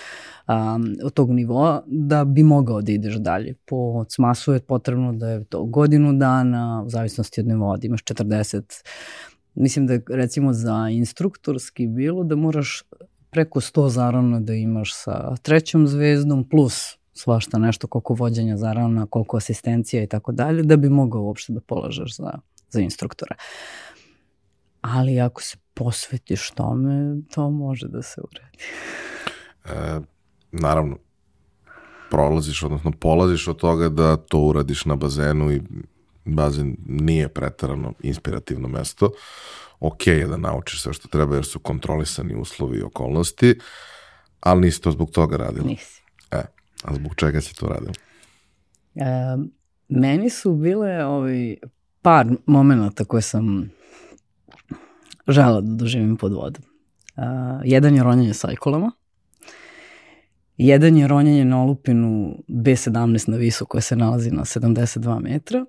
um, 0.47 0.95
od 1.03 1.13
tog 1.13 1.31
nivoa 1.31 1.83
da 1.87 2.25
bi 2.25 2.43
mogao 2.43 2.81
da 2.81 2.91
ideš 2.91 3.15
dalje. 3.15 3.55
Po 3.65 4.05
CMAS-u 4.05 4.53
je 4.53 4.59
potrebno 4.59 5.13
da 5.13 5.29
je 5.29 5.43
to 5.43 5.63
godinu 5.63 6.13
dana, 6.13 6.83
u 6.85 6.89
zavisnosti 6.89 7.41
od 7.41 7.47
nivoa, 7.47 7.77
da 7.77 7.87
imaš 7.87 8.03
40 8.03 8.83
Mislim 9.55 9.87
da 9.87 9.99
recimo 10.09 10.53
za 10.53 10.89
instruktorski 10.91 11.87
bilo 11.87 12.23
da 12.23 12.35
moraš 12.35 12.83
preko 13.33 13.61
100 13.61 13.89
zarona 13.89 14.39
da 14.39 14.53
imaš 14.53 14.93
sa 14.95 15.35
trećom 15.35 15.87
zvezdom 15.87 16.49
plus 16.49 16.97
svašta 17.13 17.57
nešto 17.57 17.87
koliko 17.87 18.13
vođenja 18.13 18.57
zarana, 18.57 19.07
koliko 19.09 19.37
asistencija 19.37 20.03
i 20.03 20.07
tako 20.07 20.31
dalje, 20.31 20.63
da 20.63 20.77
bi 20.77 20.89
mogao 20.89 21.21
uopšte 21.21 21.53
da 21.53 21.61
polažeš 21.61 22.17
za, 22.17 22.31
za 22.69 22.81
instruktora. 22.81 23.35
Ali 24.81 25.19
ako 25.19 25.41
se 25.41 25.57
posvetiš 25.73 26.51
tome, 26.51 27.21
to 27.33 27.49
može 27.49 27.87
da 27.87 28.01
se 28.01 28.21
uredi. 28.21 28.57
E, 29.65 29.99
naravno, 30.51 30.97
prolaziš, 32.11 32.63
odnosno 32.63 32.91
polaziš 32.91 33.47
od 33.47 33.57
toga 33.57 33.89
da 33.89 34.17
to 34.17 34.39
uradiš 34.39 34.85
na 34.85 34.95
bazenu 34.95 35.51
i 35.51 35.61
bazen 36.25 36.75
nije 36.85 37.29
pretarano 37.29 37.93
inspirativno 38.01 38.67
mesto. 38.67 39.11
Ok 39.83 40.07
je 40.07 40.27
da 40.27 40.37
naučiš 40.37 40.81
sve 40.81 40.93
što 40.93 41.07
treba 41.07 41.35
jer 41.35 41.45
su 41.45 41.59
kontrolisani 41.59 42.35
uslovi 42.35 42.77
i 42.77 42.83
okolnosti, 42.83 43.59
ali 44.39 44.61
nisi 44.61 44.81
to 44.81 44.91
zbog 44.91 45.11
toga 45.11 45.37
radila. 45.37 45.67
Nisi. 45.67 46.01
E, 46.31 46.41
a 46.83 46.95
zbog 46.95 47.15
čega 47.15 47.41
si 47.41 47.55
to 47.55 47.67
radila? 47.67 47.93
E, 48.95 49.05
meni 49.89 50.29
su 50.29 50.55
bile 50.55 51.05
ovaj, 51.05 51.55
par 52.01 52.27
momenta 52.45 53.05
koje 53.05 53.21
sam 53.21 53.71
žela 55.27 55.61
da 55.61 55.75
doživim 55.75 56.17
pod 56.17 56.33
vodom. 56.33 56.63
Uh, 57.15 57.23
jedan 57.63 57.95
je 57.95 58.03
ronjanje 58.03 58.33
sajkolama, 58.33 58.91
jedan 60.57 60.97
je 60.97 61.07
ronjanje 61.07 61.45
na 61.45 61.63
olupinu 61.63 62.37
B17 62.47 63.29
na 63.29 63.37
visu 63.37 63.65
koja 63.65 63.81
se 63.81 63.95
nalazi 63.95 64.31
na 64.31 64.41
72 64.45 65.19
metra 65.19 65.65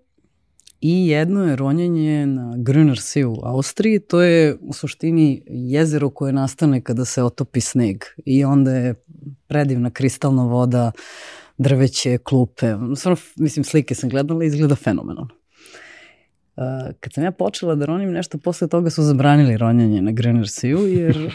i 0.86 1.06
jedno 1.06 1.44
je 1.44 1.56
ronjenje 1.56 2.26
na 2.26 2.54
Grüner 2.56 3.00
See 3.00 3.26
u 3.26 3.36
Austriji. 3.42 4.00
To 4.00 4.22
je 4.22 4.56
u 4.60 4.72
suštini 4.72 5.42
jezero 5.46 6.10
koje 6.10 6.32
nastane 6.32 6.80
kada 6.80 7.04
se 7.04 7.22
otopi 7.22 7.60
sneg 7.60 7.96
i 8.24 8.44
onda 8.44 8.70
je 8.70 8.94
predivna 9.46 9.90
kristalna 9.90 10.44
voda, 10.44 10.92
drveće, 11.58 12.18
klupe. 12.18 12.74
Stvarno, 12.96 13.16
mislim, 13.36 13.64
slike 13.64 13.94
sam 13.94 14.10
gledala 14.10 14.44
i 14.44 14.46
izgleda 14.46 14.74
fenomenalno. 14.74 15.30
Uh, 16.56 16.62
kad 17.00 17.12
sam 17.12 17.24
ja 17.24 17.30
počela 17.30 17.74
da 17.74 17.84
ronim 17.84 18.12
nešto, 18.12 18.38
posle 18.38 18.68
toga 18.68 18.90
su 18.90 19.02
zabranili 19.02 19.56
ronjanje 19.56 20.02
na 20.02 20.12
Grüner 20.12 20.46
Sea-u, 20.46 20.86
jer 20.86 21.30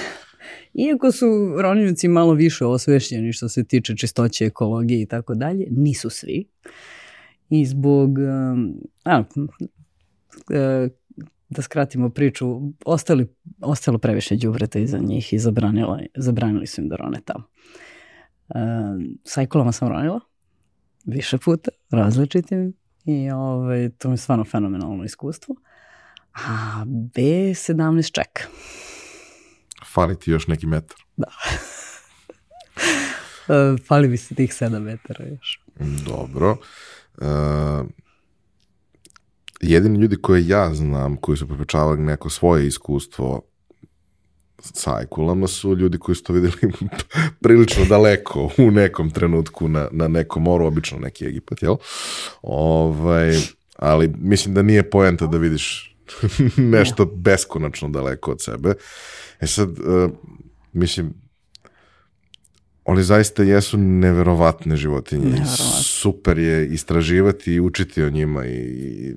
iako 0.88 1.12
su 1.12 1.26
ronjivci 1.58 2.08
malo 2.08 2.32
više 2.32 2.64
osvešćeni 2.64 3.32
što 3.32 3.48
se 3.48 3.64
tiče 3.64 3.96
čistoće, 3.96 4.44
ekologije 4.44 5.02
i 5.02 5.06
tako 5.06 5.34
dalje, 5.34 5.66
nisu 5.70 6.10
svi. 6.10 6.44
Uh, 6.64 6.97
i 7.50 7.66
zbog, 7.66 8.18
a, 9.04 9.22
da 11.48 11.62
skratimo 11.62 12.10
priču, 12.10 12.60
ostali, 12.84 13.34
ostalo 13.60 13.98
previše 13.98 14.36
đubreta 14.36 14.78
iza 14.78 14.98
njih 14.98 15.32
i 15.32 15.38
zabranila, 15.38 16.00
zabranili 16.16 16.66
su 16.66 16.80
im 16.80 16.88
da 16.88 16.96
rone 16.96 17.20
tamo. 17.24 17.44
Sajkulama 19.24 19.72
sam 19.72 19.88
ronila 19.88 20.20
više 21.04 21.38
puta, 21.38 21.70
različitim 21.90 22.72
i 23.04 23.30
ovaj, 23.30 23.90
to 23.98 24.08
mi 24.08 24.14
je 24.14 24.18
stvarno 24.18 24.44
fenomenalno 24.44 25.04
iskustvo. 25.04 25.54
A 26.32 26.84
B17 26.86 28.12
čeka. 28.12 28.42
Fali 29.92 30.18
ti 30.18 30.30
još 30.30 30.46
neki 30.46 30.66
metar. 30.66 30.96
Da. 31.16 31.28
Fali 33.88 34.08
bi 34.08 34.16
se 34.16 34.34
tih 34.34 34.50
7 34.50 34.80
metara 34.80 35.24
još. 35.26 35.60
Dobro. 36.06 36.56
Uh, 37.20 37.86
jedini 39.60 39.98
ljudi 39.98 40.16
koje 40.16 40.48
ja 40.48 40.74
znam 40.74 41.16
koji 41.16 41.38
su 41.38 41.46
prepričavali 41.46 42.00
neko 42.00 42.30
svoje 42.30 42.66
iskustvo 42.66 43.42
sa 44.62 44.96
ajkulama 44.96 45.46
su 45.46 45.76
ljudi 45.76 45.98
koji 45.98 46.16
su 46.16 46.22
to 46.22 46.32
videli 46.32 46.54
prilično 47.42 47.84
daleko 47.84 48.50
u 48.58 48.70
nekom 48.70 49.10
trenutku 49.10 49.68
na, 49.68 49.88
na 49.92 50.08
nekom 50.08 50.42
moru, 50.42 50.66
obično 50.66 50.98
neki 50.98 51.26
Egipat, 51.26 51.62
jel? 51.62 51.76
Ovaj, 52.42 53.36
ali 53.76 54.12
mislim 54.18 54.54
da 54.54 54.62
nije 54.62 54.90
poenta 54.90 55.26
da 55.26 55.38
vidiš 55.38 55.96
nešto 56.56 57.06
beskonačno 57.06 57.88
daleko 57.88 58.30
od 58.30 58.42
sebe. 58.42 58.74
E 59.40 59.46
sad, 59.46 59.68
uh, 59.70 60.10
mislim, 60.72 61.14
oni 62.88 63.02
zaista 63.02 63.42
jesu 63.42 63.78
neverovatne 63.78 64.76
životinje. 64.76 65.24
Neverovatne. 65.24 65.82
Super 65.82 66.38
je 66.38 66.68
istraživati 66.68 67.52
i 67.52 67.60
učiti 67.60 68.02
o 68.02 68.10
njima 68.10 68.46
i 68.46 69.14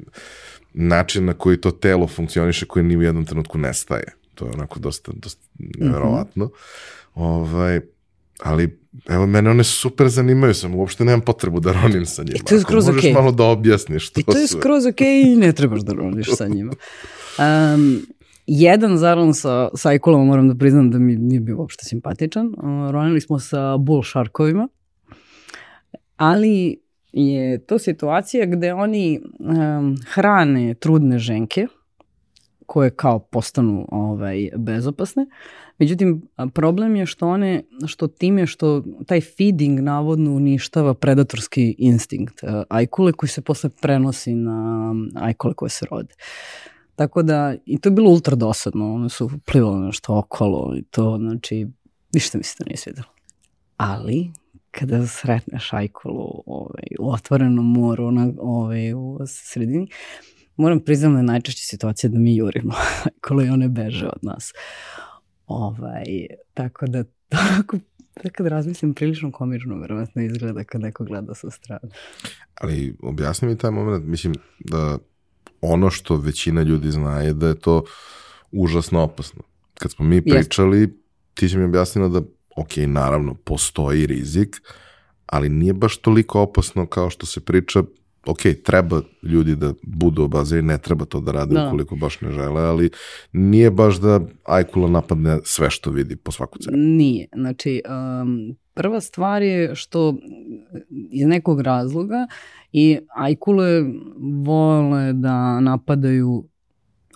način 0.73 1.25
na 1.25 1.33
koji 1.33 1.57
to 1.57 1.71
telo 1.71 2.07
funkcioniše 2.07 2.65
koji 2.65 2.85
ni 2.85 2.97
u 2.97 3.01
jednom 3.01 3.25
trenutku 3.25 3.57
nestaje. 3.57 4.15
To 4.35 4.45
je 4.45 4.51
onako 4.51 4.79
dosta, 4.79 5.11
dosta 5.15 5.41
neverovatno. 5.59 6.45
Mm 6.45 6.49
-hmm. 6.49 7.23
ovaj, 7.23 7.79
ali 8.43 8.79
evo, 9.09 9.25
mene 9.25 9.49
one 9.49 9.63
super 9.63 10.09
zanimaju, 10.09 10.53
sam 10.53 10.75
uopšte 10.75 11.05
nemam 11.05 11.21
potrebu 11.21 11.59
da 11.59 11.71
ronim 11.71 12.05
sa 12.05 12.23
njima. 12.23 12.37
I 12.41 12.43
to 12.45 12.55
je 12.55 12.61
skroz 12.61 12.87
možeš 12.87 13.03
okay. 13.03 13.13
malo 13.13 13.31
da 13.31 13.43
objasniš 13.43 14.07
što 14.07 14.19
I 14.19 14.23
to 14.23 14.37
je 14.37 14.47
skroz 14.47 14.85
ok 14.85 15.01
i 15.01 15.35
ne 15.35 15.53
trebaš 15.53 15.81
da 15.81 15.93
roniš 15.93 16.27
sa 16.35 16.47
njima. 16.47 16.73
Um, 17.39 18.05
Jedan 18.47 18.97
zaron 18.97 19.33
sa 19.33 19.69
sajkulama 19.75 20.23
moram 20.23 20.47
da 20.47 20.55
priznam 20.55 20.91
da 20.91 20.99
mi 20.99 21.15
nije 21.15 21.39
bio 21.39 21.57
uopšte 21.57 21.85
simpatičan. 21.85 22.47
Uh, 22.47 22.91
ronili 22.91 23.21
smo 23.21 23.39
sa 23.39 23.77
bull 23.77 24.03
sharkovima, 24.03 24.67
ali 26.17 26.81
je 27.11 27.65
to 27.65 27.79
situacija 27.79 28.45
gde 28.45 28.73
oni 28.73 29.21
um, 29.39 29.97
hrane 30.13 30.73
trudne 30.73 31.19
ženke 31.19 31.67
koje 32.65 32.89
kao 32.89 33.19
postanu 33.19 33.87
ovaj, 33.91 34.49
bezopasne. 34.57 35.25
Međutim, 35.77 36.21
problem 36.53 36.95
je 36.95 37.05
što 37.05 37.27
one, 37.27 37.63
što 37.87 38.07
time 38.07 38.47
što 38.47 38.83
taj 39.07 39.21
feeding 39.21 39.79
navodno 39.79 40.31
uništava 40.31 40.93
predatorski 40.93 41.75
instinkt 41.77 42.43
uh, 42.43 42.49
ajkule 42.69 43.11
koji 43.11 43.29
se 43.29 43.41
posle 43.41 43.69
prenosi 43.81 44.35
na 44.35 44.93
ajkule 45.15 45.53
koje 45.53 45.69
se 45.69 45.85
rode. 45.91 46.13
Uh, 46.13 46.70
Tako 47.01 47.23
da, 47.23 47.55
i 47.65 47.77
to 47.79 47.89
je 47.89 47.93
bilo 47.93 48.09
ultra 48.09 48.35
dosadno, 48.35 48.93
one 48.93 49.09
su 49.09 49.31
plivale 49.45 49.79
nešto 49.79 50.17
okolo 50.17 50.75
i 50.77 50.81
to, 50.81 51.17
znači, 51.19 51.67
ništa 52.13 52.37
mi 52.37 52.43
se 52.43 52.57
to 52.57 52.63
nije 52.63 52.77
svidelo. 52.77 53.07
Ali, 53.77 54.31
kada 54.71 55.07
sretneš 55.07 55.73
ajkolu 55.73 56.43
ovaj, 56.45 56.83
u 56.99 57.11
otvorenom 57.11 57.71
moru, 57.71 58.11
na, 58.11 58.31
ovaj, 58.39 58.93
u 58.93 59.17
sredini, 59.27 59.87
moram 60.55 60.79
priznam 60.79 61.13
da 61.13 61.19
je 61.19 61.23
najčešća 61.23 61.63
situacija 61.63 62.09
da 62.09 62.19
mi 62.19 62.35
jurimo 62.35 62.73
ajkolu 63.05 63.41
i 63.43 63.49
one 63.49 63.69
beže 63.69 64.07
od 64.07 64.19
nas. 64.21 64.53
Ovaj, 65.47 66.05
tako 66.53 66.85
da, 66.85 67.03
tako 67.29 67.77
da 68.23 68.29
kad 68.29 68.47
razmislim 68.47 68.93
prilično 68.93 69.31
komično, 69.31 69.77
verovatno 69.77 70.21
izgleda 70.21 70.63
kad 70.63 70.81
neko 70.81 71.03
gleda 71.03 71.35
sa 71.35 71.49
strane. 71.49 71.89
Ali 72.55 72.95
objasni 73.03 73.47
mi 73.47 73.57
taj 73.57 73.71
moment, 73.71 74.05
mislim 74.05 74.33
da 74.59 74.97
ono 75.61 75.89
što 75.89 76.15
većina 76.17 76.61
ljudi 76.61 76.91
zna 76.91 77.21
je 77.21 77.33
da 77.33 77.47
je 77.47 77.59
to 77.59 77.83
užasno 78.51 79.01
opasno. 79.01 79.41
Kad 79.73 79.91
smo 79.91 80.05
mi 80.05 80.21
pričali, 80.21 80.79
Jest. 80.79 80.93
ti 81.33 81.49
si 81.49 81.57
mi 81.57 81.63
objasnila 81.63 82.07
da, 82.07 82.21
ok, 82.55 82.77
naravno, 82.77 83.33
postoji 83.33 84.05
rizik, 84.05 84.61
ali 85.25 85.49
nije 85.49 85.73
baš 85.73 85.97
toliko 85.97 86.41
opasno 86.41 86.85
kao 86.85 87.09
što 87.09 87.25
se 87.25 87.39
priča, 87.39 87.83
ok, 88.25 88.39
treba 88.63 89.01
ljudi 89.23 89.55
da 89.55 89.73
budu 89.83 90.23
obaziri, 90.23 90.61
ne 90.61 90.77
treba 90.77 91.05
to 91.05 91.19
da 91.19 91.31
rade 91.31 91.53
da. 91.53 91.67
ukoliko 91.67 91.95
baš 91.95 92.21
ne 92.21 92.31
žele, 92.31 92.61
ali 92.61 92.89
nije 93.33 93.71
baš 93.71 93.99
da 93.99 94.19
ajkula 94.45 94.89
napadne 94.89 95.39
sve 95.43 95.69
što 95.69 95.89
vidi 95.91 96.15
po 96.15 96.31
svaku 96.31 96.59
cenu. 96.59 96.77
Nije. 96.77 97.27
Znači, 97.33 97.81
um, 98.21 98.55
prva 98.73 99.01
stvar 99.01 99.41
je 99.41 99.75
što 99.75 100.15
iz 101.11 101.27
nekog 101.27 101.61
razloga 101.61 102.27
i 102.71 102.99
ajkule 103.15 103.83
vole 104.45 105.13
da 105.13 105.59
napadaju 105.59 106.47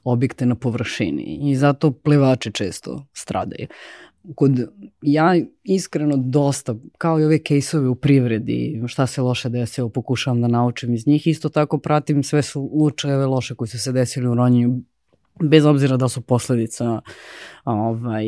objekte 0.04 0.46
na 0.46 0.56
površini 0.56 1.40
i 1.42 1.56
zato 1.56 1.92
plivači 1.92 2.52
često 2.52 3.06
stradaju. 3.14 3.68
Kod 4.36 4.52
ja 5.02 5.36
iskreno 5.64 6.18
dosta, 6.18 6.76
kao 6.98 7.20
i 7.20 7.24
ove 7.24 7.40
kejsove 7.40 7.88
u 7.88 7.96
privredi, 7.96 8.84
šta 8.88 9.08
se 9.08 9.22
loše 9.22 9.50
desilo, 9.50 9.90
pokušavam 9.90 10.42
da 10.42 10.48
naučim 10.48 10.94
iz 10.94 11.08
njih, 11.08 11.28
isto 11.28 11.50
tako 11.50 11.78
pratim 11.78 12.24
sve 12.24 12.42
su 12.42 12.70
slučajeve 12.74 13.26
loše 13.26 13.56
koji 13.56 13.68
su 13.68 13.80
se 13.80 13.92
desili 13.92 14.28
u 14.28 14.36
ronjenju, 14.36 14.82
bez 15.44 15.66
obzira 15.66 15.98
da 15.98 16.10
su 16.10 16.22
posledica 16.22 17.02
ovaj, 17.66 18.26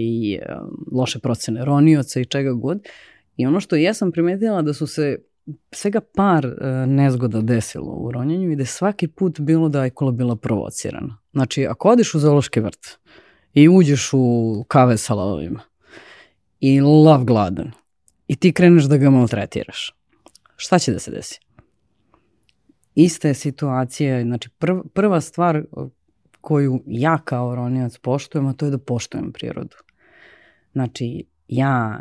loše 0.92 1.20
procene 1.20 1.66
ronioca 1.66 2.20
i 2.20 2.26
čega 2.26 2.54
god. 2.54 2.88
I 3.38 3.46
ono 3.46 3.60
što 3.60 3.76
jesam 3.76 4.12
primetila 4.12 4.62
da 4.62 4.74
su 4.74 4.88
se 4.88 5.18
svega 5.72 6.02
par 6.16 6.46
uh, 6.46 6.54
nezgoda 6.88 7.42
desilo 7.42 7.94
u 7.94 8.12
ronjenju 8.12 8.52
i 8.52 8.56
da 8.56 8.62
je 8.62 8.66
svaki 8.66 9.08
put 9.08 9.40
bilo 9.40 9.70
da 9.70 9.84
je 9.84 9.90
kola 9.90 10.12
bila 10.12 10.36
provocirana. 10.36 11.18
Znači, 11.32 11.68
ako 11.68 11.90
odiš 11.90 12.16
u 12.16 12.20
zoološki 12.20 12.60
vrt 12.60 13.00
i 13.54 13.70
uđeš 13.70 14.10
u 14.14 14.66
kave 14.68 14.98
sa 14.98 15.14
lavovima 15.14 15.60
i 16.60 16.82
lav 16.82 17.24
gladan 17.24 17.72
i 18.28 18.36
ti 18.36 18.52
kreneš 18.52 18.84
da 18.84 18.98
ga 18.98 19.10
maltretiraš, 19.10 19.96
šta 20.56 20.80
će 20.80 20.92
da 20.92 21.00
se 21.00 21.12
desi? 21.12 21.40
Ista 22.96 23.28
je 23.28 23.34
situacija, 23.34 24.24
znači 24.24 24.50
prv, 24.50 24.80
prva 24.94 25.22
stvar 25.22 25.64
koju 26.42 26.84
ja 26.86 27.18
kao 27.18 27.56
ronijac 27.56 27.98
poštujem, 27.98 28.48
a 28.48 28.54
to 28.54 28.66
je 28.66 28.72
da 28.72 28.78
poštujem 28.78 29.32
prirodu. 29.32 29.76
Znači, 30.72 31.26
ja 31.48 32.00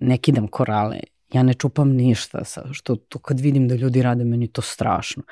ne 0.00 0.18
kidam 0.18 0.48
korale, 0.48 1.00
ja 1.32 1.42
ne 1.42 1.54
čupam 1.54 1.90
ništa, 1.90 2.44
sa, 2.44 2.68
što 2.72 2.96
to 2.96 3.18
kad 3.18 3.40
vidim 3.40 3.68
da 3.68 3.74
ljudi 3.74 4.02
rade, 4.02 4.24
meni 4.24 4.48
to 4.48 4.62
strašno. 4.62 5.22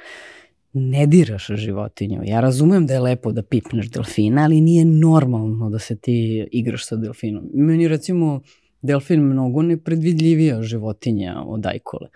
Ne 0.73 1.07
diraš 1.07 1.47
životinju. 1.47 2.21
Ja 2.25 2.41
razumem 2.41 2.87
da 2.87 2.95
je 2.95 3.01
lepo 3.01 3.33
da 3.33 3.43
pipneš 3.43 3.91
delfina, 3.91 4.45
ali 4.45 4.61
nije 4.61 4.85
normalno 4.85 5.71
da 5.71 5.79
se 5.79 5.97
ti 5.97 6.47
igraš 6.53 6.87
sa 6.87 6.97
delfinom. 6.97 7.51
Meni 7.55 7.89
recimo 7.89 8.41
delfin 8.83 9.21
mnogo 9.21 9.63
nepredvidljivija 9.63 10.63
životinja 10.63 11.43
od 11.47 11.67
ajkole. 11.67 12.09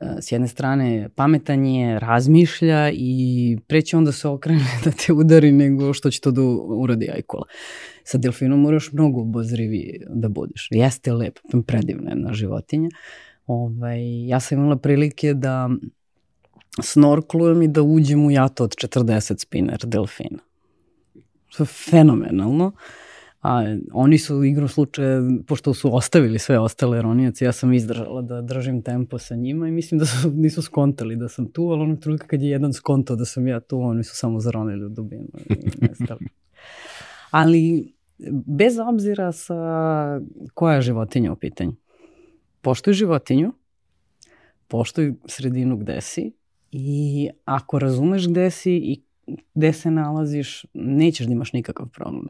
E, 0.00 0.16
s 0.20 0.32
jedne 0.32 0.48
strane 0.48 1.08
pametan 1.14 1.66
je, 1.66 1.98
razmišlja 1.98 2.90
i 2.92 3.58
preće 3.66 3.96
onda 3.96 4.12
se 4.12 4.28
okrene 4.28 4.66
da 4.84 4.90
te 4.90 5.12
udari 5.12 5.52
nego 5.52 5.92
što 5.94 6.10
će 6.10 6.20
to 6.20 6.30
da 6.30 6.42
uradi 6.66 7.10
ajkola. 7.14 7.44
Sa 8.04 8.18
delfinom 8.18 8.60
moraš 8.60 8.92
mnogo 8.92 9.20
obozriviji 9.20 10.00
da 10.08 10.28
budeš. 10.28 10.68
Jeste 10.70 11.12
lep, 11.12 11.38
predivna 11.66 12.10
jedna 12.10 12.32
životinja. 12.32 12.88
Ovaj, 13.46 14.26
ja 14.26 14.40
sam 14.40 14.58
imala 14.58 14.76
prilike 14.76 15.34
da 15.34 15.70
snorklujem 16.82 17.62
i 17.62 17.68
da 17.68 17.82
uđem 17.82 18.26
u 18.26 18.30
jato 18.30 18.64
od 18.64 18.70
40 18.70 19.40
spinner 19.40 19.78
delfina. 19.84 20.38
To 21.56 21.62
je 21.62 21.66
fenomenalno. 21.66 22.66
Uh, 22.66 22.72
a 23.42 23.62
oni 23.92 24.18
su 24.18 24.44
igru 24.44 24.68
slučaja, 24.68 25.22
pošto 25.46 25.74
su 25.74 25.96
ostavili 25.96 26.38
sve 26.38 26.58
ostale 26.58 27.02
ronijace, 27.02 27.44
ja 27.44 27.52
sam 27.52 27.72
izdržala 27.72 28.22
da 28.22 28.40
držim 28.42 28.82
tempo 28.82 29.18
sa 29.18 29.34
njima 29.34 29.68
i 29.68 29.70
mislim 29.70 29.98
da 29.98 30.06
su, 30.06 30.30
nisu 30.44 30.62
skontali 30.62 31.16
da 31.16 31.28
sam 31.28 31.52
tu, 31.52 31.62
ali 31.62 31.82
onog 31.82 32.00
trenutka 32.00 32.26
kad 32.26 32.42
je 32.42 32.50
jedan 32.50 32.72
skontao 32.72 33.16
da 33.16 33.24
sam 33.24 33.46
ja 33.46 33.60
tu, 33.60 33.80
oni 33.80 34.04
su 34.04 34.16
samo 34.16 34.40
zaronili 34.40 34.86
u 34.86 34.88
dubinu 34.88 35.28
i 35.50 35.54
nestali. 35.80 36.26
ali 37.30 37.92
bez 38.46 38.78
obzira 38.78 39.32
sa 39.32 39.54
koja 40.54 40.74
je 40.74 40.82
životinja 40.82 41.32
u 41.32 41.36
pitanju. 41.36 41.72
Poštuj 42.60 42.92
životinju, 42.92 43.52
poštuj 44.68 45.14
sredinu 45.26 45.76
gde 45.76 46.00
si 46.00 46.32
i 46.70 47.28
ako 47.44 47.78
razumeš 47.78 48.28
gde 48.28 48.50
si 48.50 48.72
i 48.72 49.02
gde 49.54 49.72
se 49.72 49.90
nalaziš, 49.90 50.64
nećeš 50.74 51.26
da 51.26 51.32
imaš 51.32 51.52
nikakav 51.52 51.88
problem. 51.88 52.26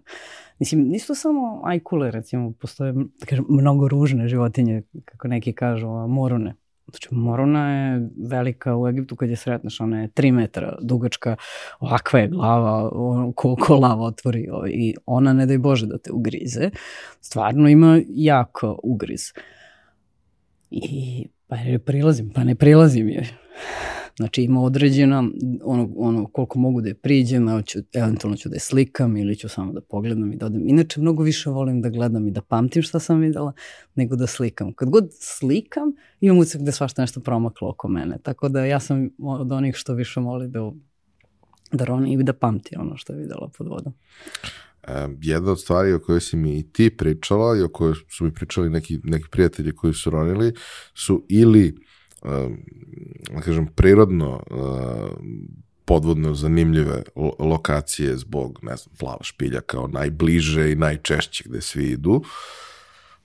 Mislim, 0.58 0.88
nisu 0.88 1.14
samo 1.14 1.60
ajkule, 1.64 2.10
recimo, 2.10 2.52
postoje 2.52 2.92
da 2.92 3.26
kažem, 3.26 3.44
mnogo 3.48 3.88
ružne 3.88 4.28
životinje, 4.28 4.82
kako 5.04 5.28
neki 5.28 5.52
kažu, 5.52 5.88
morone. 6.08 6.54
Znači, 6.90 7.08
morona 7.10 7.72
je 7.72 8.08
velika 8.28 8.76
u 8.76 8.88
Egiptu 8.88 9.16
kad 9.16 9.30
je 9.30 9.36
sretneš, 9.36 9.80
ona 9.80 10.00
je 10.00 10.08
3 10.08 10.32
metra 10.32 10.78
dugačka, 10.80 11.36
ovakva 11.80 12.20
je 12.20 12.28
glava, 12.28 12.90
koliko 13.34 13.76
lava 13.76 14.04
otvori 14.04 14.48
i 14.68 14.94
ona 15.06 15.32
ne 15.32 15.46
daj 15.46 15.58
Bože 15.58 15.86
da 15.86 15.98
te 15.98 16.12
ugrize. 16.12 16.70
Stvarno 17.20 17.68
ima 17.68 18.00
jako 18.08 18.78
ugriz. 18.82 19.32
I 20.70 21.26
pa 21.46 21.56
ne 21.56 21.78
prilazim, 21.78 22.30
pa 22.34 22.44
ne 22.44 22.54
prilazim 22.54 23.08
je. 23.08 23.26
Znači 24.18 24.42
ima 24.42 24.62
određena, 24.62 25.30
ono, 25.64 25.88
ono 25.96 26.26
koliko 26.26 26.58
mogu 26.58 26.80
da 26.80 26.88
je 26.88 26.94
priđem, 26.94 27.48
evo 27.48 27.62
ću, 27.62 27.78
eventualno 27.92 28.36
ću 28.36 28.48
da 28.48 28.56
je 28.56 28.60
slikam 28.60 29.16
ili 29.16 29.36
ću 29.36 29.48
samo 29.48 29.72
da 29.72 29.80
pogledam 29.80 30.32
i 30.32 30.36
da 30.36 30.46
odem. 30.46 30.68
Inače 30.68 31.00
mnogo 31.00 31.22
više 31.22 31.50
volim 31.50 31.82
da 31.82 31.88
gledam 31.88 32.28
i 32.28 32.30
da 32.30 32.42
pamtim 32.42 32.82
šta 32.82 32.98
sam 32.98 33.20
videla 33.20 33.52
nego 33.94 34.16
da 34.16 34.26
slikam. 34.26 34.72
Kad 34.72 34.90
god 34.90 35.08
slikam 35.20 35.92
imam 36.20 36.38
ucek 36.38 36.62
da 36.62 36.72
svašta 36.72 37.02
nešto 37.02 37.20
promaklo 37.20 37.68
oko 37.68 37.88
mene. 37.88 38.18
Tako 38.22 38.48
da 38.48 38.64
ja 38.64 38.80
sam 38.80 39.10
od 39.18 39.52
onih 39.52 39.74
što 39.76 39.94
više 39.94 40.20
voli 40.20 40.48
da, 40.48 40.72
da 41.72 41.84
roni 41.84 42.12
i 42.12 42.22
da 42.22 42.32
pamti 42.32 42.76
ono 42.78 42.96
što 42.96 43.12
je 43.12 43.18
videla 43.18 43.50
pod 43.58 43.68
vodom. 43.68 43.92
Um, 45.04 45.18
jedna 45.22 45.52
od 45.52 45.60
stvari 45.60 45.92
o 45.92 46.00
kojoj 46.00 46.20
si 46.20 46.36
mi 46.36 46.58
i 46.58 46.72
ti 46.72 46.96
pričala 46.96 47.56
i 47.58 47.62
o 47.62 47.68
kojoj 47.68 47.94
su 48.08 48.24
mi 48.24 48.34
pričali 48.34 48.70
neki, 48.70 48.98
neki 49.04 49.28
prijatelji 49.30 49.72
koji 49.72 49.94
su 49.94 50.10
ronili 50.10 50.54
su 50.94 51.26
ili 51.28 51.88
da 53.30 53.40
kažem, 53.40 53.66
prirodno 53.66 54.42
podvodno 55.84 56.34
zanimljive 56.34 57.02
lokacije 57.38 58.16
zbog, 58.16 58.58
ne 58.62 58.76
znam, 58.76 58.94
plava 58.98 59.22
špilja 59.22 59.60
kao 59.60 59.86
najbliže 59.86 60.72
i 60.72 60.76
najčešće 60.76 61.44
gde 61.46 61.60
svi 61.60 61.84
idu. 61.84 62.22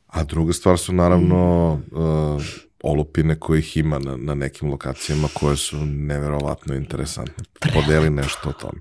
A 0.07 0.23
druga 0.23 0.53
stvar 0.53 0.77
su 0.77 0.93
naravno 0.93 1.71
uh, 1.73 2.43
olupine 2.83 3.39
kojih 3.39 3.77
ima 3.77 3.99
na, 3.99 4.17
na 4.17 4.35
nekim 4.35 4.69
lokacijama 4.69 5.27
koje 5.33 5.57
su 5.57 5.85
neverovatno 5.85 6.75
interesantne. 6.75 7.43
Podeli 7.73 8.09
nešto 8.09 8.49
o 8.49 8.53
tome. 8.53 8.79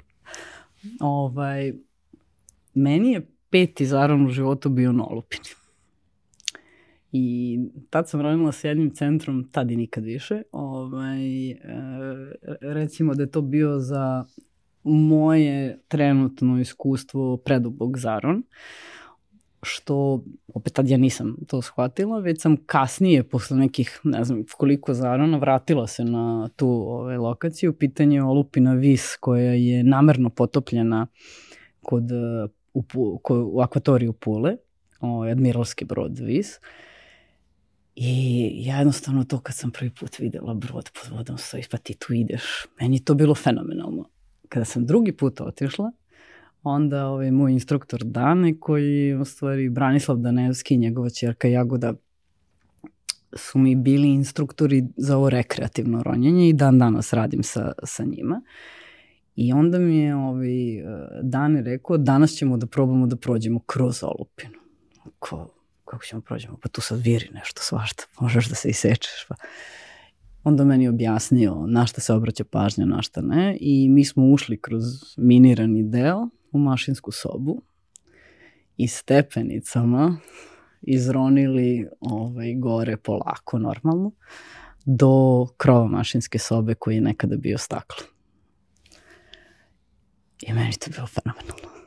Ovaj, 1.01 1.73
meni 2.75 3.13
je 3.13 3.27
peti 3.51 3.87
zaron 3.87 4.27
u 4.27 4.31
životu 4.31 4.69
bio 4.69 4.93
na 4.93 5.05
olupini. 5.07 5.45
I 7.13 7.59
tad 7.91 8.09
sam 8.09 8.21
radila 8.21 8.53
s 8.53 8.65
jednim 8.65 8.91
centrom, 8.91 9.49
tad 9.53 9.71
i 9.71 9.77
nikad 9.77 10.05
više. 10.05 10.43
Ovaj, 10.53 11.51
e, 11.51 11.57
recimo 12.61 13.15
da 13.15 13.23
je 13.23 13.31
to 13.31 13.41
bio 13.41 13.79
za 13.79 14.25
moje 14.85 15.79
trenutno 15.89 16.61
iskustvo 16.61 17.37
predubog 17.37 17.99
zaron 17.99 18.43
što 19.63 20.25
opet 20.55 20.73
tad 20.73 20.89
ja 20.89 20.97
nisam 20.97 21.37
to 21.47 21.63
shvatila, 21.63 22.19
već 22.19 22.41
sam 22.41 22.57
kasnije, 22.67 23.23
posle 23.23 23.57
nekih, 23.57 24.01
ne 24.05 24.25
znam 24.25 24.45
koliko 24.57 24.95
zarona, 24.95 25.39
vratila 25.39 25.87
se 25.87 26.05
na 26.05 26.49
tu 26.57 26.69
ovaj, 26.69 27.17
lokaciju. 27.17 27.73
Pitanje 27.73 28.17
je 28.17 28.23
olupina 28.23 28.75
vis 28.75 29.17
koja 29.21 29.53
je 29.53 29.85
namerno 29.85 30.31
potopljena 30.31 31.07
kod, 31.83 32.11
u, 32.75 32.83
kod, 33.23 33.39
u 33.53 33.61
akvatoriju 33.61 34.13
Pule, 34.13 34.57
ovaj, 35.01 35.33
admiralski 35.33 35.85
brod 35.85 36.19
vis. 36.19 36.57
Uh, 36.57 36.92
I 37.97 38.53
ja 38.67 38.79
jednostavno 38.79 39.25
to 39.25 39.41
kad 39.41 39.57
sam 39.57 39.71
prvi 39.71 39.91
put 39.91 40.19
videla 40.19 40.55
brod 40.55 40.91
pod 40.95 41.19
vodom 41.19 41.39
stoji, 41.39 41.65
pa 41.71 41.77
ti 41.77 41.95
tu 41.95 42.13
ideš. 42.13 42.43
Meni 42.81 43.05
to 43.05 43.15
bilo 43.15 43.35
fenomenalno. 43.35 44.09
Kada 44.49 44.65
sam 44.65 44.87
drugi 44.87 45.13
put 45.13 45.41
otišla, 45.41 45.93
onda 46.63 47.07
ovaj 47.07 47.31
moj 47.31 47.53
instruktor 47.53 48.05
Dane, 48.05 48.61
koji 48.61 49.15
u 49.15 49.25
stvari 49.25 49.69
Branislav 49.69 50.17
Danevski 50.17 50.75
i 50.75 50.79
njegova 50.79 51.11
čerka 51.11 51.49
Jagoda 51.49 51.95
su 53.37 53.59
mi 53.59 53.77
bili 53.77 54.09
instruktori 54.09 54.85
za 54.97 55.17
ovo 55.17 55.31
rekreativno 55.31 56.03
ronjenje 56.03 56.49
i 56.49 56.53
dan 56.53 56.79
danas 56.79 57.13
radim 57.13 57.43
sa, 57.43 57.73
sa 57.85 58.05
njima. 58.05 58.43
I 59.37 59.53
onda 59.53 59.79
mi 59.79 59.97
je 59.97 60.17
ovaj, 60.17 60.83
Dane 61.23 61.63
rekao, 61.63 61.97
danas 61.97 62.31
ćemo 62.31 62.57
da 62.57 62.67
probamo 62.67 63.07
da 63.07 63.17
prođemo 63.17 63.61
kroz 63.67 64.03
olupinu. 64.03 64.59
Ko, 65.19 65.62
kako 65.93 66.05
ćemo 66.05 66.23
prođemo, 66.23 66.59
pa 66.63 66.69
tu 66.69 66.81
sad 66.81 67.01
viri 67.01 67.29
nešto 67.33 67.63
svašta, 67.63 68.05
možeš 68.21 68.49
da 68.49 68.55
se 68.55 68.69
isečeš, 68.69 69.27
pa 69.29 69.35
onda 70.45 70.65
meni 70.65 70.89
objasnio 70.89 71.67
na 71.67 71.87
šta 71.87 72.01
se 72.01 72.13
obraća 72.13 72.45
pažnja, 72.45 72.87
na 72.87 73.03
šta 73.03 73.21
ne 73.21 73.57
i 73.61 73.89
mi 73.89 74.05
smo 74.05 74.25
ušli 74.27 74.61
kroz 74.61 74.83
minirani 75.17 75.83
deo 75.83 76.29
u 76.53 76.59
mašinsku 76.59 77.13
sobu 77.13 77.63
i 78.77 78.89
stepenicama 78.89 80.17
izronili 80.83 81.89
ovaj, 82.01 82.55
gore 82.55 82.97
polako 82.97 83.59
normalno 83.59 84.13
do 84.85 85.47
krova 85.57 85.87
mašinske 85.87 86.39
sobe 86.39 86.75
koji 86.75 86.95
je 86.95 87.01
nekada 87.01 87.37
bio 87.37 87.59
staklo. 87.59 88.07
I 90.43 90.53
meni 90.53 90.73
to 90.73 90.91
bilo 90.91 91.07
fenomenalno. 91.07 91.82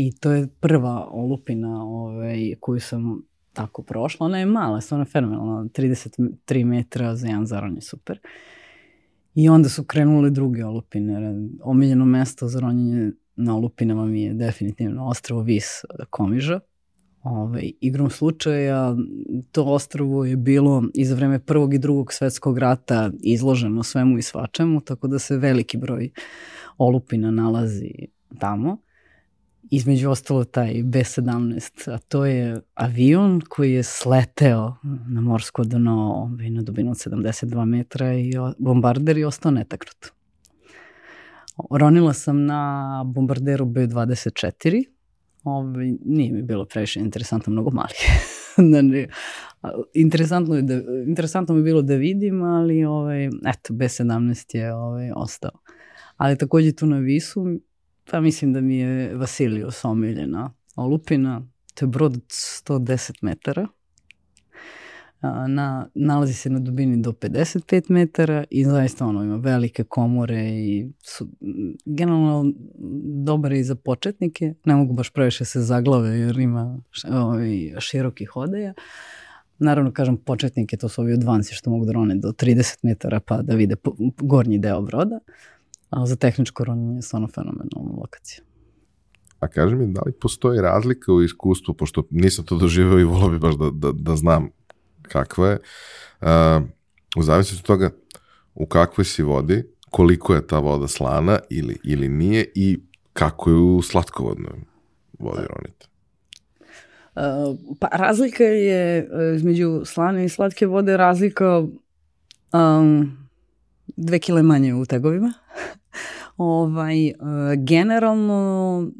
I 0.00 0.12
to 0.12 0.30
je 0.32 0.46
prva 0.60 1.08
olupina 1.10 1.84
ovaj, 1.84 2.54
koju 2.60 2.80
sam 2.80 3.22
tako 3.52 3.82
prošla. 3.82 4.26
Ona 4.26 4.38
je 4.38 4.46
mala, 4.46 4.80
stvarno 4.80 5.04
fenomenalna, 5.04 5.64
33 5.64 6.64
metra 6.64 7.16
za 7.16 7.26
jedan 7.26 7.46
zaron 7.46 7.74
je 7.74 7.80
super. 7.80 8.20
I 9.34 9.48
onda 9.48 9.68
su 9.68 9.84
krenule 9.84 10.30
druge 10.30 10.64
olupine. 10.64 11.34
Omiljeno 11.62 12.04
mesto 12.04 12.48
za 12.48 12.60
ronjenje 12.60 13.12
na 13.36 13.56
olupinama 13.56 14.06
mi 14.06 14.22
je 14.22 14.34
definitivno 14.34 15.06
ostravo 15.06 15.42
Vis 15.42 15.66
Komiža. 16.10 16.60
Ove, 17.22 17.40
ovaj, 17.40 17.72
igrom 17.80 18.10
slučaja, 18.10 18.96
to 19.52 19.64
ostravo 19.64 20.24
je 20.24 20.36
bilo 20.36 20.84
i 20.94 21.04
za 21.04 21.14
vreme 21.14 21.38
prvog 21.38 21.74
i 21.74 21.78
drugog 21.78 22.12
svetskog 22.12 22.58
rata 22.58 23.10
izloženo 23.22 23.82
svemu 23.82 24.18
i 24.18 24.22
svačemu, 24.22 24.80
tako 24.80 25.08
da 25.08 25.18
se 25.18 25.36
veliki 25.36 25.78
broj 25.78 26.10
olupina 26.76 27.30
nalazi 27.30 27.90
tamo. 28.38 28.87
Između 29.70 30.10
ostalo 30.10 30.44
taj 30.44 30.82
B-17, 30.84 31.90
a 31.90 31.98
to 31.98 32.24
je 32.24 32.60
avion 32.74 33.40
koji 33.48 33.72
je 33.72 33.82
sleteo 33.82 34.76
na 35.08 35.20
morsko 35.20 35.64
dno 35.64 36.12
ovaj, 36.14 36.50
na 36.50 36.62
dubinu 36.62 36.90
od 36.90 36.96
72 36.96 37.64
metra 37.64 38.14
i 38.14 38.32
bombarder 38.58 39.18
je 39.18 39.26
ostao 39.26 39.50
netaknut. 39.50 40.06
Ronila 41.70 42.12
sam 42.12 42.46
na 42.46 43.02
bombarderu 43.06 43.64
B-24, 43.64 44.84
ovaj, 45.44 45.92
nije 46.04 46.32
mi 46.32 46.42
bilo 46.42 46.64
previše 46.64 47.00
interesantno, 47.00 47.52
mnogo 47.52 47.70
mali. 47.70 47.94
ne, 48.90 49.08
interesantno, 49.94 50.54
je 50.54 50.62
da, 50.62 50.74
interesantno 51.06 51.54
mi 51.54 51.60
je 51.60 51.64
bilo 51.64 51.82
da 51.82 51.94
vidim, 51.94 52.42
ali 52.42 52.84
ovaj, 52.84 53.26
eto, 53.26 53.74
B-17 53.74 54.56
je 54.56 54.74
ovaj, 54.74 55.10
ostao. 55.16 55.50
Ali 56.16 56.38
takođe 56.38 56.72
tu 56.72 56.86
na 56.86 56.98
Visu, 56.98 57.60
pa 58.10 58.20
mislim 58.20 58.52
da 58.52 58.60
mi 58.60 58.78
je 58.78 59.16
Vasilio 59.16 59.70
omiljena 59.82 60.54
olupina, 60.76 61.42
to 61.74 61.84
je 61.84 61.88
brod 61.88 62.12
110 62.14 63.12
metara, 63.22 63.66
na, 65.48 65.88
nalazi 65.94 66.34
se 66.34 66.50
na 66.50 66.58
dubini 66.58 67.02
do 67.02 67.12
55 67.12 67.90
metara 67.90 68.44
i 68.50 68.64
zaista 68.64 69.06
ono 69.06 69.24
ima 69.24 69.36
velike 69.36 69.84
komore 69.84 70.48
i 70.48 70.90
su 71.02 71.28
generalno 71.84 72.52
dobar 73.24 73.52
i 73.52 73.64
za 73.64 73.74
početnike. 73.74 74.54
Ne 74.64 74.74
mogu 74.74 74.92
baš 74.92 75.10
previše 75.10 75.44
se 75.44 75.60
zaglave 75.60 76.18
jer 76.18 76.38
ima 76.38 76.80
ovaj, 77.10 77.74
širokih 77.78 78.36
odeja. 78.36 78.74
Naravno, 79.58 79.92
kažem, 79.92 80.16
početnike, 80.16 80.76
to 80.76 80.88
su 80.88 81.00
ovi 81.00 81.12
odvanci 81.12 81.54
što 81.54 81.70
mogu 81.70 81.84
da 81.84 81.92
rone 81.92 82.14
do 82.14 82.28
30 82.28 82.78
metara 82.82 83.20
pa 83.20 83.42
da 83.42 83.54
vide 83.54 83.76
gornji 84.16 84.58
deo 84.58 84.80
broda. 84.82 85.18
A 85.90 86.06
za 86.06 86.16
tehničko 86.16 86.64
ronjenje 86.64 86.96
je 86.96 87.02
stvarno 87.02 87.28
fenomenalna 87.34 88.00
lokacija. 88.00 88.44
A 89.40 89.48
kaži 89.48 89.76
mi, 89.76 89.92
da 89.92 90.00
li 90.06 90.12
postoji 90.12 90.60
razlika 90.60 91.12
u 91.12 91.22
iskustvu, 91.22 91.74
pošto 91.74 92.02
nisam 92.10 92.44
to 92.44 92.56
doživao 92.56 92.98
i 92.98 93.04
volao 93.04 93.30
bi 93.30 93.38
baš 93.38 93.54
da, 93.54 93.70
da, 93.72 93.92
da 93.92 94.16
znam 94.16 94.48
kakva 95.02 95.48
je, 95.48 95.58
uh, 96.20 96.62
u 97.16 97.22
zavisnosti 97.22 97.62
od 97.62 97.66
toga 97.66 97.90
u 98.54 98.66
kakvoj 98.66 99.04
si 99.04 99.22
vodi, 99.22 99.64
koliko 99.90 100.34
je 100.34 100.46
ta 100.46 100.58
voda 100.58 100.88
slana 100.88 101.38
ili, 101.50 101.78
ili 101.84 102.08
nije 102.08 102.52
i 102.54 102.80
kako 103.12 103.50
je 103.50 103.56
u 103.56 103.82
slatkovodnoj 103.82 104.58
vodi 105.18 105.42
ronite. 105.56 105.86
Uh, 107.16 107.58
pa 107.80 107.88
razlika 107.92 108.44
je 108.44 108.98
e, 108.98 109.34
između 109.36 109.82
slane 109.84 110.24
i 110.24 110.28
slatke 110.28 110.66
vode 110.66 110.96
razlika 110.96 111.58
um, 112.52 113.27
dve 113.96 114.18
kile 114.18 114.42
manje 114.42 114.74
u 114.74 114.86
tegovima. 114.86 115.32
ovaj, 116.36 117.06
uh, 117.06 117.14
generalno 117.56 118.90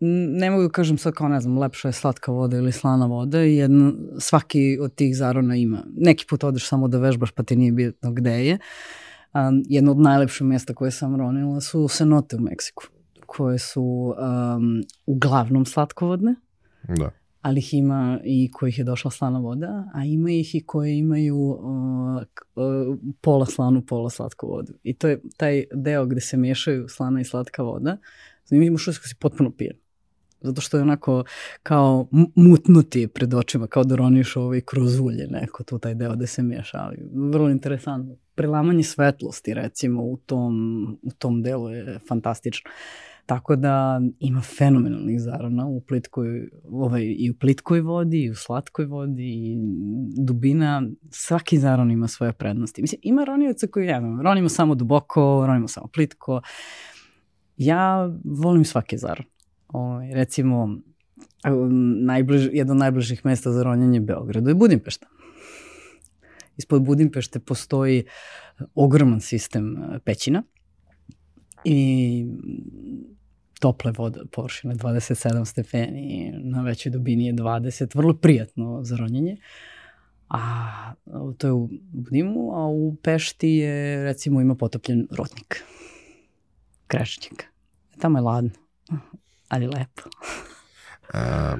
ne 0.00 0.50
mogu 0.50 0.62
da 0.62 0.68
kažem 0.68 0.98
sad 0.98 1.14
kao 1.14 1.28
ne 1.28 1.40
znam, 1.40 1.58
lepša 1.58 1.88
je 1.88 1.92
slatka 1.92 2.32
voda 2.32 2.56
ili 2.56 2.72
slana 2.72 3.06
voda 3.06 3.44
i 3.44 3.56
jedno, 3.56 3.92
svaki 4.18 4.78
od 4.80 4.94
tih 4.94 5.16
zarona 5.16 5.56
ima. 5.56 5.82
Neki 5.96 6.26
put 6.26 6.44
odeš 6.44 6.68
samo 6.68 6.88
da 6.88 6.98
vežbaš 6.98 7.30
pa 7.30 7.42
ti 7.42 7.56
nije 7.56 7.72
bitno 7.72 8.12
gde 8.12 8.46
je. 8.46 8.58
Um, 9.34 9.62
jedno 9.68 9.90
od 9.90 9.98
najlepših 9.98 10.46
mesta 10.46 10.74
koje 10.74 10.90
sam 10.90 11.16
ronila 11.16 11.60
su 11.60 11.88
senote 11.88 12.36
u 12.36 12.40
Meksiku, 12.40 12.84
koje 13.26 13.58
su 13.58 13.82
um, 13.82 14.82
uglavnom 15.06 15.66
slatkovodne. 15.66 16.34
Da. 16.88 17.10
Ali 17.44 17.58
ih 17.58 17.74
ima 17.74 18.20
i 18.24 18.50
kojih 18.52 18.78
je 18.78 18.84
došla 18.84 19.10
slana 19.10 19.38
voda, 19.38 19.84
a 19.94 20.04
ima 20.04 20.30
ih 20.30 20.54
i 20.54 20.60
koje 20.60 20.98
imaju 20.98 21.36
uh, 21.36 22.22
uh, 22.56 22.98
pola 23.20 23.46
slanu, 23.46 23.82
pola 23.86 24.10
slatku 24.10 24.46
vodu. 24.46 24.72
I 24.82 24.94
to 24.94 25.08
je 25.08 25.20
taj 25.36 25.64
deo 25.74 26.06
gde 26.06 26.20
se 26.20 26.36
mešaju 26.36 26.88
slana 26.88 27.20
i 27.20 27.24
slatka 27.24 27.62
voda. 27.62 27.96
Znači, 28.46 28.64
imaš 28.64 28.82
što 28.82 28.92
si 28.92 29.16
potpuno 29.20 29.50
pijen 29.50 29.76
zato 30.44 30.60
što 30.60 30.76
je 30.76 30.82
onako 30.82 31.24
kao 31.62 32.08
mutnuti 32.34 33.08
pred 33.08 33.34
očima, 33.34 33.66
kao 33.66 33.84
da 33.84 33.96
roniš 33.96 34.36
ovaj 34.36 34.60
kroz 34.60 35.00
ulje 35.00 35.26
neko, 35.30 35.64
tu 35.64 35.78
taj 35.78 35.94
deo 35.94 36.16
da 36.16 36.26
se 36.26 36.42
miješa, 36.42 36.78
ali 36.78 36.96
vrlo 37.32 37.50
interesantno. 37.50 38.16
Prelamanje 38.34 38.82
svetlosti 38.82 39.54
recimo 39.54 40.02
u 40.02 40.16
tom, 40.16 40.84
u 41.02 41.10
tom 41.18 41.42
delu 41.42 41.70
je 41.70 41.98
fantastično. 42.08 42.70
Tako 43.26 43.56
da 43.56 44.00
ima 44.18 44.40
fenomenalnih 44.40 45.20
zarana 45.20 45.66
u 45.66 45.80
plitkoj, 45.80 46.50
ovaj, 46.64 47.02
i 47.18 47.30
u 47.30 47.34
plitkoj 47.34 47.80
vodi, 47.80 48.22
i 48.22 48.30
u 48.30 48.34
slatkoj 48.34 48.84
vodi, 48.84 49.22
i 49.22 49.56
dubina. 50.16 50.82
Svaki 51.10 51.58
zaron 51.58 51.90
ima 51.90 52.08
svoje 52.08 52.32
prednosti. 52.32 52.82
Mislim, 52.82 53.00
ima 53.02 53.24
ronioca 53.24 53.66
koji, 53.66 53.86
ja 53.86 54.02
ronimo 54.22 54.48
samo 54.48 54.74
duboko, 54.74 55.44
ronimo 55.46 55.68
samo 55.68 55.86
plitko. 55.86 56.40
Ja 57.56 58.10
volim 58.24 58.64
svaki 58.64 58.98
zaron. 58.98 59.26
Ovaj, 59.68 60.14
recimo, 60.14 60.78
najbliž, 62.04 62.48
jedno 62.52 62.72
od 62.72 62.78
najbližih 62.78 63.24
mesta 63.24 63.52
za 63.52 63.62
ronjanje 63.62 64.00
Beogradu 64.00 64.48
je 64.48 64.54
Budimpešta. 64.54 65.06
Ispod 66.56 66.82
Budimpešte 66.82 67.38
postoji 67.38 68.04
ogroman 68.74 69.20
sistem 69.20 69.76
e, 69.76 69.98
pećina 69.98 70.42
i 71.64 72.26
tople 73.60 73.92
vode, 73.96 74.20
površine 74.32 74.74
27 74.74 75.44
stepeni, 75.44 76.32
na 76.44 76.62
većoj 76.62 76.92
dubini 76.92 77.26
je 77.26 77.34
20, 77.34 77.96
vrlo 77.96 78.14
prijatno 78.14 78.82
za 78.82 78.96
ronjenje. 78.96 79.36
A 80.28 80.92
to 81.38 81.46
je 81.46 81.52
u 81.52 81.68
Budimu, 81.92 82.52
a 82.54 82.66
u 82.66 82.96
Pešti 83.02 83.48
je, 83.48 84.04
recimo, 84.04 84.40
ima 84.40 84.54
potopljen 84.54 85.06
rotnik. 85.10 85.64
Krešćnik. 86.86 87.44
Tamo 87.98 88.18
je 88.18 88.22
ladno 88.22 88.50
ali 89.48 89.66
lepo. 89.66 90.02
A, 91.12 91.56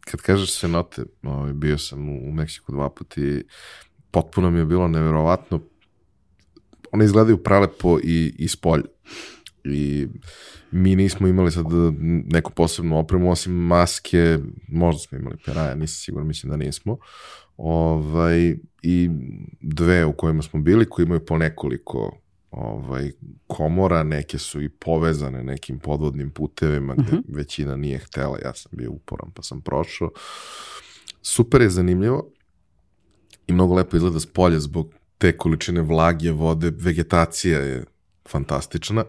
kad 0.00 0.20
kažeš 0.20 0.52
se 0.52 0.68
note, 0.68 1.02
ovaj, 1.22 1.52
bio 1.52 1.78
sam 1.78 2.08
u, 2.08 2.28
u 2.28 2.32
Meksiku 2.32 2.72
dva 2.72 2.90
puta 2.90 3.20
i 3.20 3.44
potpuno 4.10 4.50
mi 4.50 4.58
je 4.58 4.64
bilo 4.64 4.88
neverovatno. 4.88 5.60
One 6.92 7.04
izgledaju 7.04 7.42
prelepo 7.42 7.98
i, 7.98 8.34
i 8.38 8.48
spolje. 8.48 8.84
I 9.64 10.08
mi 10.70 10.96
nismo 10.96 11.28
imali 11.28 11.52
sad 11.52 11.66
neku 12.26 12.52
posebnu 12.52 12.98
opremu, 12.98 13.30
osim 13.30 13.52
maske, 13.52 14.38
možda 14.68 15.00
smo 15.00 15.18
imali 15.18 15.36
peraja, 15.44 15.74
nisam 15.74 15.96
siguran, 15.96 16.26
mislim 16.26 16.50
da 16.50 16.56
nismo. 16.56 16.96
Ovaj, 17.56 18.56
I 18.82 19.10
dve 19.60 20.04
u 20.04 20.12
kojima 20.12 20.42
smo 20.42 20.60
bili, 20.60 20.88
koji 20.88 21.04
imaju 21.04 21.24
po 21.26 21.38
nekoliko 21.38 22.20
ovaj, 22.50 23.10
komora, 23.46 24.02
neke 24.02 24.38
su 24.38 24.62
i 24.62 24.68
povezane 24.68 25.44
nekim 25.44 25.78
podvodnim 25.78 26.30
putevima 26.30 26.94
gde 26.94 27.02
uh 27.02 27.08
mhm. 27.08 27.16
-huh. 27.16 27.36
većina 27.36 27.76
nije 27.76 27.98
htela, 27.98 28.38
ja 28.44 28.54
sam 28.54 28.72
bio 28.74 28.90
uporan 28.90 29.30
pa 29.34 29.42
sam 29.42 29.60
prošao. 29.60 30.10
Super 31.22 31.60
je 31.60 31.70
zanimljivo 31.70 32.32
i 33.46 33.52
mnogo 33.52 33.74
lepo 33.74 33.96
izgleda 33.96 34.20
s 34.20 34.26
polja 34.26 34.60
zbog 34.60 34.94
te 35.18 35.36
količine 35.36 35.82
vlage, 35.82 36.30
vode, 36.30 36.70
vegetacija 36.70 37.58
je 37.60 37.84
fantastična, 38.28 39.04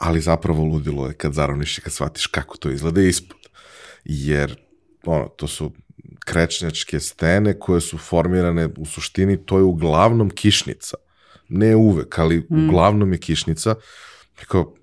ali 0.00 0.20
zapravo 0.20 0.64
ludilo 0.64 1.06
je 1.06 1.14
kad 1.14 1.32
zaroniš 1.32 1.78
i 1.78 1.80
kad 1.80 1.92
shvatiš 1.92 2.26
kako 2.26 2.56
to 2.56 2.70
izgleda 2.70 3.02
ispod. 3.02 3.38
Jer 4.04 4.56
ono, 5.04 5.28
to 5.28 5.48
su 5.48 5.72
krečnjačke 6.18 7.00
stene 7.00 7.58
koje 7.58 7.80
su 7.80 7.98
formirane 7.98 8.68
u 8.78 8.86
suštini, 8.86 9.46
to 9.46 9.58
je 9.58 9.64
uglavnom 9.64 10.30
kišnica 10.30 10.96
ne 11.50 11.76
uvek, 11.76 12.18
ali 12.18 12.46
mm. 12.50 12.68
uglavnom 12.68 13.12
je 13.12 13.18
kišnica. 13.18 13.74
Kao, 14.48 14.74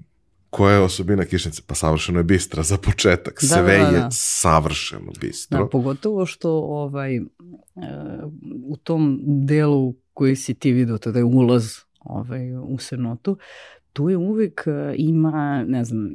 koja 0.50 0.74
je 0.74 0.82
osobina 0.82 1.26
kišnice? 1.26 1.62
Pa 1.68 1.76
savršeno 1.76 2.20
je 2.20 2.24
bistra 2.24 2.64
za 2.64 2.78
početak. 2.78 3.40
Da, 3.42 3.48
Sve 3.48 3.78
da, 3.78 3.92
da, 3.92 3.98
je 3.98 4.08
savršeno 4.12 5.12
bistro. 5.22 5.60
Da, 5.60 5.70
pogotovo 5.70 6.26
što 6.26 6.52
ovaj, 6.52 7.16
e, 7.16 7.22
u 8.66 8.78
tom 8.78 9.20
delu 9.24 9.96
koji 10.14 10.36
si 10.36 10.54
ti 10.54 10.72
vidio, 10.72 10.98
tada 10.98 11.20
je 11.20 11.26
ulaz 11.26 11.74
ovaj, 12.00 12.56
u 12.56 12.78
senotu, 12.78 13.38
tu 13.98 14.10
je 14.10 14.18
uvek 14.18 14.64
e, 14.68 14.96
ima, 14.98 15.64
ne 15.68 15.86
znam, 15.86 16.10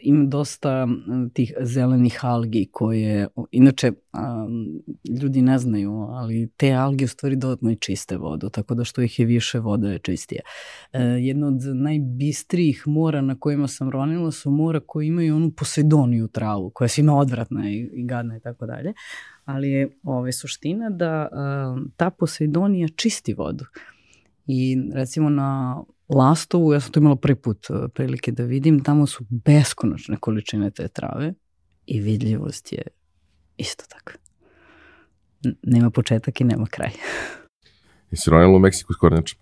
ima 0.00 0.24
dosta 0.24 0.88
tih 1.32 1.52
zelenih 1.60 2.24
algi 2.24 2.68
koje, 2.72 3.28
inače, 3.50 3.92
ljudi 5.22 5.42
ne 5.42 5.58
znaju, 5.58 5.92
ali 5.92 6.50
te 6.56 6.72
alge 6.72 7.04
u 7.04 7.08
stvari 7.08 7.36
dodatno 7.36 7.70
i 7.70 7.76
čiste 7.76 8.16
vodu, 8.16 8.48
tako 8.48 8.74
da 8.74 8.84
što 8.84 9.02
ih 9.02 9.18
je 9.18 9.26
više, 9.26 9.58
voda 9.58 9.88
je 9.88 9.98
čistija. 9.98 10.40
E, 10.92 11.02
jedno 11.02 11.46
od 11.46 11.62
najbistrijih 11.74 12.82
mora 12.86 13.20
na 13.20 13.38
kojima 13.40 13.68
sam 13.68 13.90
ronila 13.90 14.30
su 14.30 14.50
mora 14.50 14.80
koji 14.86 15.06
imaju 15.06 15.36
onu 15.36 15.50
posedoniju 15.50 16.28
travu, 16.28 16.70
koja 16.70 16.84
je 16.84 16.88
svima 16.88 17.18
odvratna 17.18 17.70
i, 17.70 17.90
gadna 18.04 18.36
i 18.36 18.40
tako 18.40 18.66
dalje, 18.66 18.92
ali 19.44 19.70
je 19.70 19.88
ove, 20.02 20.32
suština 20.32 20.90
da 20.90 21.28
ta 21.96 22.10
posedonija 22.10 22.88
čisti 22.96 23.34
vodu. 23.34 23.64
I 24.46 24.76
recimo 24.94 25.30
na 25.30 25.82
Lastovu, 26.08 26.72
ja 26.72 26.80
sam 26.80 26.92
to 26.92 27.00
imala 27.00 27.16
prvi 27.16 27.36
put 27.36 27.70
uh, 27.70 27.76
prilike 27.94 28.32
da 28.32 28.44
vidim, 28.44 28.84
tamo 28.84 29.06
su 29.06 29.24
beskonačne 29.30 30.16
količine 30.16 30.70
te 30.70 30.88
trave 30.88 31.34
i 31.86 32.00
vidljivost 32.00 32.72
je 32.72 32.82
isto 33.56 33.84
tako. 33.88 34.12
Nema 35.62 35.90
početak 35.90 36.40
i 36.40 36.44
nema 36.44 36.66
kraj. 36.66 36.90
I 38.12 38.16
si 38.16 38.30
ronila 38.30 38.56
u 38.56 38.58
Meksiku 38.58 38.92
s 38.92 38.96
kornjačom? 38.96 39.38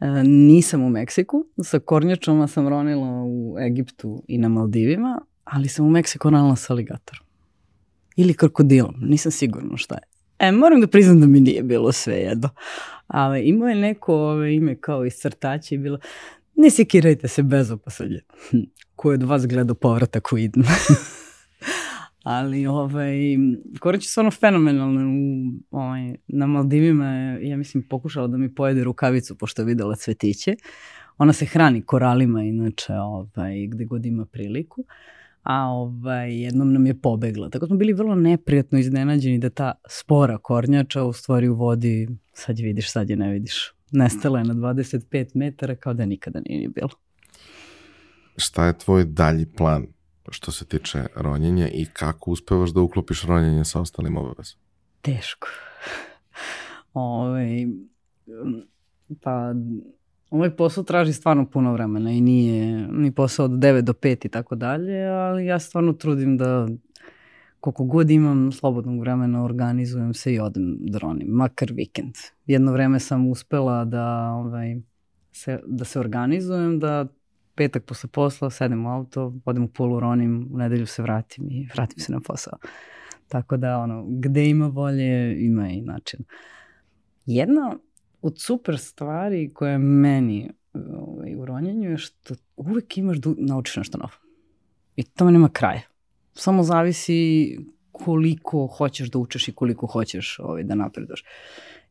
E, 0.00 0.22
nisam 0.24 0.82
u 0.82 0.90
Meksiku, 0.90 1.46
sa 1.62 1.78
kornjačama 1.78 2.46
sam 2.46 2.68
ronila 2.68 3.22
u 3.26 3.56
Egiptu 3.58 4.22
i 4.28 4.38
na 4.38 4.48
Maldivima, 4.48 5.20
ali 5.44 5.68
sam 5.68 5.86
u 5.86 5.90
Meksiku 5.90 6.30
ronila 6.30 6.56
sa 6.56 6.72
aligatorom. 6.72 7.26
Ili 8.16 8.34
krokodilom, 8.34 8.94
nisam 9.00 9.32
sigurno 9.32 9.76
šta 9.76 9.94
je. 9.94 10.13
E, 10.48 10.52
moram 10.52 10.80
da 10.80 10.86
priznam 10.86 11.20
da 11.20 11.26
mi 11.26 11.40
nije 11.40 11.62
bilo 11.62 11.92
sve 11.92 12.14
jedno. 12.14 12.48
Ali 13.06 13.40
imao 13.40 13.68
je 13.68 13.74
neko 13.74 14.14
ove, 14.14 14.54
ime 14.54 14.76
kao 14.80 15.06
iz 15.06 15.12
crtaća 15.14 15.74
i 15.74 15.78
bilo, 15.78 15.98
ne 16.56 16.70
sekirajte 16.70 17.28
se 17.28 17.42
bez 17.42 17.70
opasadje. 17.70 18.24
Hm, 18.50 18.58
ko 18.96 19.10
je 19.10 19.14
od 19.14 19.22
vas 19.22 19.46
gleda 19.46 19.74
povratak 19.74 20.32
u 20.32 20.38
idem. 20.38 20.62
Ali 22.22 22.66
ovaj, 22.66 23.16
Korać 23.80 24.04
je 24.04 24.08
stvarno 24.08 24.30
fenomenalno. 24.30 25.00
U, 25.00 25.52
ovaj, 25.70 26.14
na 26.26 26.46
Maldivima 26.46 27.06
je, 27.06 27.48
ja 27.48 27.56
mislim, 27.56 27.88
pokušala 27.88 28.26
da 28.26 28.36
mi 28.36 28.54
pojede 28.54 28.84
rukavicu 28.84 29.38
pošto 29.38 29.62
je 29.62 29.66
videla 29.66 29.96
cvetiće. 29.96 30.54
Ona 31.18 31.32
se 31.32 31.46
hrani 31.46 31.82
koralima, 31.82 32.42
inače, 32.42 32.92
ovaj, 32.92 33.66
gde 33.66 33.84
god 33.84 34.06
ima 34.06 34.26
priliku. 34.26 34.80
Uh, 34.80 34.86
a 35.44 35.66
ovaj, 35.66 36.42
jednom 36.42 36.72
nam 36.72 36.86
je 36.86 37.00
pobegla. 37.00 37.50
Tako 37.50 37.66
smo 37.66 37.76
bili 37.76 37.92
vrlo 37.92 38.14
neprijatno 38.14 38.78
iznenađeni 38.78 39.38
da 39.38 39.50
ta 39.50 39.72
spora 39.88 40.38
kornjača 40.38 41.02
u 41.02 41.12
stvari 41.12 41.48
u 41.48 41.54
vodi, 41.54 42.08
sad 42.32 42.58
je 42.58 42.64
vidiš, 42.64 42.92
sad 42.92 43.10
je 43.10 43.16
ne 43.16 43.30
vidiš. 43.32 43.72
Nestala 43.90 44.38
je 44.38 44.44
na 44.44 44.54
25 44.54 45.30
metara 45.34 45.74
kao 45.74 45.94
da 45.94 46.06
nikada 46.06 46.40
nije 46.46 46.60
ni 46.60 46.68
bilo. 46.68 46.90
Šta 48.36 48.66
je 48.66 48.78
tvoj 48.78 49.04
dalji 49.04 49.46
plan 49.46 49.86
što 50.30 50.52
se 50.52 50.64
tiče 50.64 51.06
ronjenja 51.16 51.68
i 51.68 51.86
kako 51.92 52.30
uspevaš 52.30 52.70
da 52.70 52.80
uklopiš 52.80 53.22
ronjenje 53.22 53.64
sa 53.64 53.80
ostalim 53.80 54.16
obavezom? 54.16 54.60
Teško. 55.02 55.48
Ove, 56.94 57.42
ovaj, 57.42 57.66
pa 59.22 59.54
Ovaj 60.30 60.56
posao 60.56 60.84
traži 60.84 61.12
stvarno 61.12 61.50
puno 61.50 61.72
vremena 61.72 62.10
i 62.10 62.20
nije 62.20 62.88
ni 62.88 63.12
posao 63.12 63.44
od 63.44 63.50
9 63.50 63.80
do 63.80 63.92
5 63.92 64.26
i 64.26 64.28
tako 64.28 64.54
dalje, 64.54 65.06
ali 65.06 65.46
ja 65.46 65.58
stvarno 65.58 65.92
trudim 65.92 66.36
da 66.36 66.68
koliko 67.60 67.84
god 67.84 68.10
imam 68.10 68.52
slobodnog 68.52 69.00
vremena 69.00 69.44
organizujem 69.44 70.14
se 70.14 70.34
i 70.34 70.40
odem 70.40 70.76
dronim, 70.80 71.28
makar 71.28 71.72
vikend. 71.72 72.14
Jedno 72.46 72.72
vreme 72.72 73.00
sam 73.00 73.28
uspela 73.28 73.84
da, 73.84 74.30
ovaj, 74.30 74.80
se, 75.32 75.60
da 75.66 75.84
se 75.84 76.00
organizujem, 76.00 76.78
da 76.78 77.06
petak 77.54 77.84
posle 77.84 78.10
posla 78.10 78.50
sedem 78.50 78.86
u 78.86 78.90
auto, 78.90 79.34
odem 79.44 79.64
u 79.64 79.68
polu 79.68 80.00
ronim, 80.00 80.48
u 80.52 80.58
nedelju 80.58 80.86
se 80.86 81.02
vratim 81.02 81.48
i 81.50 81.68
vratim 81.74 81.98
se 81.98 82.12
na 82.12 82.20
posao. 82.20 82.58
Tako 83.28 83.56
da, 83.56 83.78
ono, 83.78 84.04
gde 84.08 84.48
ima 84.48 84.66
volje, 84.66 85.44
ima 85.44 85.68
i 85.68 85.80
način. 85.80 86.20
Jedna 87.26 87.76
od 88.24 88.40
super 88.40 88.78
stvari 88.78 89.50
koje 89.54 89.78
meni 89.78 90.50
ovaj, 90.74 91.34
u 91.34 91.44
ronjenju 91.44 91.90
je 91.90 91.98
što 91.98 92.34
uvek 92.56 92.98
imaš 92.98 93.16
da 93.16 93.30
naučiš 93.36 93.76
nešto 93.76 93.98
novo. 93.98 94.12
I 94.96 95.02
to 95.02 95.30
nema 95.30 95.48
kraja. 95.48 95.82
Samo 96.34 96.62
zavisi 96.62 97.58
koliko 97.92 98.66
hoćeš 98.66 99.10
da 99.10 99.18
učeš 99.18 99.48
i 99.48 99.52
koliko 99.52 99.86
hoćeš 99.86 100.38
ovaj, 100.38 100.62
da 100.62 100.74
napreduješ. 100.74 101.24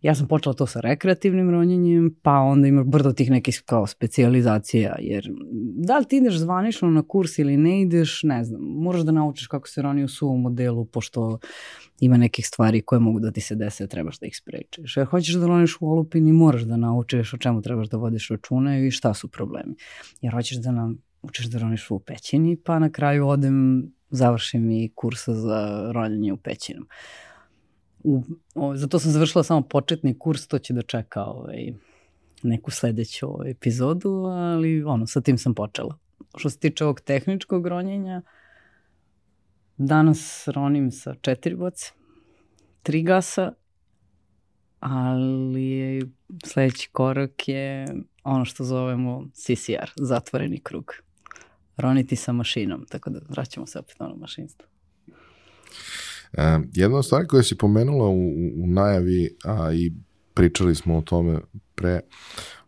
Ja 0.03 0.15
sam 0.15 0.27
počela 0.27 0.53
to 0.53 0.65
sa 0.67 0.79
rekreativnim 0.79 1.49
ronjenjem, 1.49 2.15
pa 2.21 2.31
onda 2.31 2.67
imaš 2.67 2.85
brdo 2.85 3.13
tih 3.13 3.31
nekih 3.31 3.61
kao 3.65 3.87
specializacija, 3.87 4.95
jer 4.99 5.29
da 5.75 5.97
li 5.97 6.05
ti 6.05 6.17
ideš 6.17 6.37
zvanično 6.37 6.89
na 6.89 7.03
kurs 7.07 7.37
ili 7.39 7.57
ne 7.57 7.81
ideš, 7.81 8.23
ne 8.23 8.43
znam, 8.43 8.61
moraš 8.61 9.01
da 9.01 9.11
naučiš 9.11 9.47
kako 9.47 9.67
se 9.67 9.81
roni 9.81 10.03
u 10.03 10.07
suvom 10.07 10.41
modelu, 10.41 10.85
pošto 10.85 11.39
ima 11.99 12.17
nekih 12.17 12.47
stvari 12.47 12.81
koje 12.81 12.99
mogu 12.99 13.19
da 13.19 13.31
ti 13.31 13.41
se 13.41 13.55
dese, 13.55 13.87
trebaš 13.87 14.19
da 14.19 14.25
ih 14.25 14.37
sprečiš. 14.37 14.97
Jer 14.97 15.05
hoćeš 15.05 15.35
da 15.35 15.47
roniš 15.47 15.77
u 15.79 15.91
olupini, 15.91 16.33
moraš 16.33 16.61
da 16.61 16.77
naučiš 16.77 17.33
o 17.33 17.37
čemu 17.37 17.61
trebaš 17.61 17.89
da 17.89 17.97
vodiš 17.97 18.29
račune 18.29 18.87
i 18.87 18.91
šta 18.91 19.13
su 19.13 19.27
problemi. 19.27 19.75
Jer 20.21 20.33
hoćeš 20.33 20.57
da 20.57 20.71
nam 20.71 20.97
učiš 21.21 21.45
da 21.45 21.59
roniš 21.59 21.91
u 21.91 21.99
pećini, 21.99 22.57
pa 22.65 22.79
na 22.79 22.91
kraju 22.91 23.27
odem, 23.27 23.87
završim 24.09 24.71
i 24.71 24.91
kursa 24.95 25.33
za 25.33 25.91
ronjanje 25.93 26.33
u 26.33 26.37
pećinom. 26.37 26.87
U, 28.03 28.23
o, 28.55 28.75
zato 28.75 28.99
sam 28.99 29.11
završila 29.11 29.43
samo 29.43 29.61
početni 29.61 30.19
kurs, 30.19 30.47
to 30.47 30.59
će 30.59 30.73
da 30.73 30.81
čeka 30.81 31.23
ovaj, 31.23 31.73
neku 32.43 32.71
sledeću 32.71 33.27
ovaj, 33.27 33.51
epizodu, 33.51 34.09
ali 34.25 34.83
ono, 34.83 35.07
sa 35.07 35.21
tim 35.21 35.37
sam 35.37 35.53
počela. 35.53 35.97
Što 36.37 36.49
se 36.49 36.59
tiče 36.59 36.83
ovog 36.83 37.01
tehničkog 37.01 37.67
ronjenja, 37.67 38.21
danas 39.77 40.47
ronim 40.47 40.91
sa 40.91 41.15
četiri 41.21 41.55
boce, 41.55 41.91
tri 42.83 43.03
gasa, 43.03 43.53
ali 44.79 46.01
sledeći 46.45 46.89
korak 46.91 47.47
je 47.47 47.87
ono 48.23 48.45
što 48.45 48.63
zovemo 48.63 49.25
CCR, 49.33 49.91
zatvoreni 49.95 50.59
krug. 50.59 50.93
Roniti 51.77 52.15
sa 52.15 52.31
mašinom, 52.31 52.85
tako 52.89 53.09
da 53.09 53.19
vraćamo 53.29 53.67
se 53.67 53.79
opet 53.79 53.99
na 53.99 54.05
ono 54.05 54.15
mašinstvo. 54.15 54.67
E, 56.33 56.59
jedna 56.73 56.97
od 56.97 57.05
stvari 57.05 57.27
koja 57.27 57.43
si 57.43 57.57
pomenula 57.57 58.07
u, 58.07 58.27
u 58.55 58.67
najavi, 58.67 59.37
a 59.43 59.73
i 59.73 59.91
pričali 60.33 60.75
smo 60.75 60.97
o 60.97 61.01
tome 61.01 61.39
pre, 61.75 61.99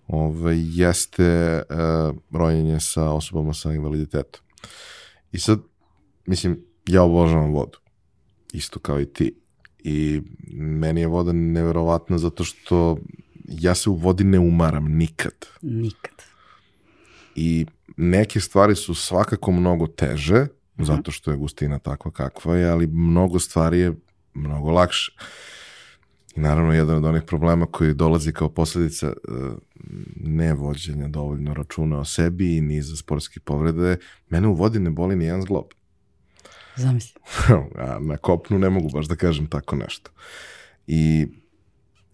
ove, 0.08 0.39
ovaj, 0.39 0.58
jeste 0.60 1.23
e, 1.23 1.63
rojenje 2.32 2.80
sa 2.80 3.12
osobama 3.12 3.54
sa 3.54 3.73
invaliditetom. 3.73 4.41
I 5.32 5.39
sad, 5.39 5.60
mislim, 6.25 6.65
ja 6.88 7.04
obožavam 7.04 7.54
vodu. 7.54 7.78
Isto 8.54 8.80
kao 8.80 9.01
i 9.01 9.06
ti. 9.06 9.36
I 9.84 10.21
meni 10.54 11.01
je 11.01 11.08
voda 11.08 11.32
neverovatna 11.32 12.17
zato 12.17 12.43
što 12.43 12.97
ja 13.47 13.75
se 13.75 13.89
u 13.89 13.93
vodi 13.95 14.23
ne 14.23 14.39
umaram 14.39 14.86
nikad. 14.86 15.34
Nikad. 15.62 16.13
I 17.36 17.65
neke 17.97 18.39
stvari 18.39 18.75
su 18.75 18.95
svakako 18.95 19.51
mnogo 19.51 19.88
teže. 19.88 20.47
Zato 20.78 21.12
što 21.12 21.32
je 21.32 21.38
gustina 21.38 21.80
takva 21.80 22.12
kakva 22.12 22.56
je, 22.56 22.70
ali 22.70 22.88
mnogo 22.88 23.40
stvari 23.40 23.80
je 23.80 23.94
mnogo 24.34 24.72
lakše. 24.72 25.12
I 26.36 26.40
naravno, 26.40 26.74
jedan 26.74 26.98
od 26.98 27.06
onih 27.06 27.24
problema 27.24 27.66
koji 27.66 27.94
dolazi 27.94 28.34
kao 28.34 28.50
posledica 28.50 29.08
uh, 29.08 29.54
nevođenja 30.16 31.08
dovoljno 31.08 31.54
računa 31.54 32.00
o 32.00 32.06
sebi 32.06 32.58
i 32.58 32.62
niza 32.62 32.96
sportskih 32.96 33.42
povrede, 33.42 33.98
mene 34.30 34.48
u 34.48 34.54
vodi 34.54 34.80
ne 34.80 34.90
boli 34.90 35.16
ni 35.16 35.26
jedan 35.26 35.42
zglob. 35.42 35.66
Zamisli. 36.76 37.22
A 37.76 38.00
na 38.00 38.18
kopnu 38.18 38.60
ne 38.60 38.70
mogu 38.70 38.90
baš 38.90 39.06
da 39.06 39.16
kažem 39.16 39.48
tako 39.48 39.76
nešto. 39.76 40.12
I 40.88 41.28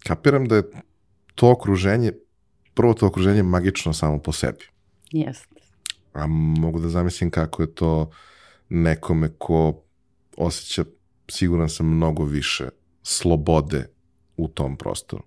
kapiram 0.06 0.48
da 0.48 0.56
je 0.56 0.62
to 1.34 1.50
okruženje, 1.50 2.12
prvo 2.74 2.94
to 2.94 3.06
okruženje 3.06 3.42
magično 3.42 3.92
samo 3.92 4.18
po 4.18 4.32
sebi. 4.32 4.64
Jeste. 5.10 5.54
A 6.12 6.26
mogu 6.26 6.80
da 6.80 6.88
zamislim 6.88 7.30
kako 7.30 7.62
je 7.62 7.74
to 7.74 8.00
uh, 8.00 8.14
nekome 8.72 9.28
ko 9.38 9.82
osjeća, 10.36 10.84
siguran 11.28 11.68
sam, 11.68 11.86
mnogo 11.86 12.24
više 12.24 12.68
slobode 13.02 13.90
u 14.36 14.48
tom 14.48 14.76
prostoru. 14.76 15.22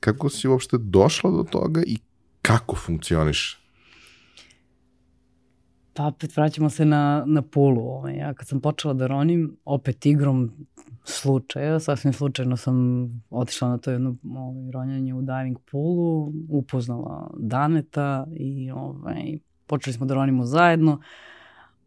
Kako 0.00 0.28
si 0.28 0.48
uopšte 0.48 0.76
došla 0.78 1.30
do 1.30 1.42
toga 1.42 1.82
i 1.86 1.98
kako 2.42 2.76
funkcioniš? 2.76 3.58
Pa 5.94 6.06
opet 6.06 6.36
vraćamo 6.36 6.70
se 6.70 6.84
na, 6.84 7.24
na 7.26 7.42
pulu. 7.42 7.80
Ovaj. 7.80 8.16
Ja 8.16 8.34
kad 8.34 8.48
sam 8.48 8.60
počela 8.60 8.94
da 8.94 9.06
ronim, 9.06 9.56
opet 9.64 10.06
igrom 10.06 10.52
slučaja, 11.04 11.80
sasvim 11.80 12.12
slučajno 12.12 12.56
sam 12.56 13.06
otišla 13.30 13.68
na 13.68 13.78
to 13.78 13.90
jedno 13.90 14.16
ovaj, 14.36 14.70
ronjanje 14.72 15.14
u 15.14 15.22
diving 15.22 15.58
poolu, 15.70 16.32
upoznala 16.48 17.30
Daneta 17.38 18.26
i 18.36 18.70
ovaj, 18.70 19.38
počeli 19.66 19.94
smo 19.94 20.06
da 20.06 20.14
ronimo 20.14 20.44
zajedno. 20.44 20.92
Uh, 20.92 21.31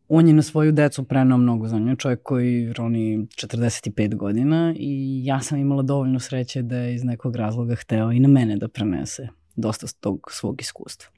on 0.09 0.27
je 0.27 0.33
na 0.33 0.41
svoju 0.41 0.71
decu 0.71 1.03
prenao 1.03 1.37
mnogo 1.37 1.67
za 1.67 1.79
nju, 1.79 1.95
čovjek 1.95 2.23
koji 2.23 2.73
roni 2.73 3.17
45 3.17 4.15
godina 4.15 4.73
i 4.77 5.21
ja 5.25 5.41
sam 5.41 5.57
imala 5.57 5.81
dovoljno 5.81 6.19
sreće 6.19 6.61
da 6.61 6.77
je 6.77 6.95
iz 6.95 7.03
nekog 7.03 7.35
razloga 7.35 7.75
hteo 7.75 8.11
i 8.11 8.19
na 8.19 8.27
mene 8.27 8.57
da 8.57 8.67
prenese 8.67 9.27
dosta 9.55 9.87
tog 9.99 10.29
svog 10.31 10.61
iskustva. 10.61 11.11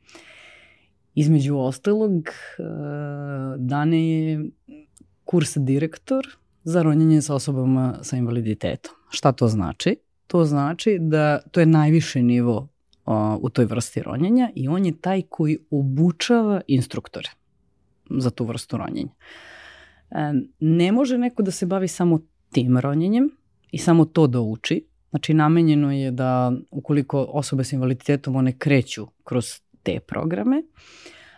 Između 1.16 1.58
ostalog, 1.58 2.28
e, 2.28 2.32
dane 3.58 4.10
je 4.10 4.50
kurs 5.26 5.58
direktor 5.58 6.28
za 6.64 6.82
ronjenje 6.82 7.22
sa 7.22 7.36
osobama 7.36 8.00
sa 8.02 8.18
invaliditetom. 8.18 8.92
Šta 9.10 9.32
to 9.32 9.48
znači? 9.48 9.96
To 10.28 10.46
znači 10.46 10.98
da 11.02 11.40
to 11.52 11.60
je 11.60 11.66
najviši 11.66 12.22
nivo 12.22 12.68
u 13.42 13.50
toj 13.50 13.66
vrsti 13.66 14.02
ronjenja 14.02 14.50
i 14.56 14.68
on 14.68 14.86
je 14.86 15.02
taj 15.02 15.22
koji 15.22 15.58
obučava 15.72 16.62
instruktore 16.68 17.30
za 18.10 18.30
tu 18.30 18.46
vrstu 18.46 18.78
ronjenja. 18.78 19.12
E, 20.12 20.16
ne 20.60 20.92
može 20.92 21.18
neko 21.18 21.44
da 21.44 21.52
se 21.52 21.66
bavi 21.66 21.88
samo 21.88 22.20
tim 22.52 22.78
ronjenjem 22.78 23.30
i 23.72 23.78
samo 23.78 24.06
to 24.06 24.28
da 24.28 24.42
uči. 24.42 24.86
Znači, 25.10 25.34
namenjeno 25.34 25.92
je 25.92 26.12
da 26.12 26.52
ukoliko 26.72 27.24
osobe 27.30 27.64
sa 27.64 27.76
invaliditetom 27.76 28.36
one 28.36 28.58
kreću 28.58 29.08
kroz 29.24 29.46
te 29.84 30.00
programe, 30.00 30.64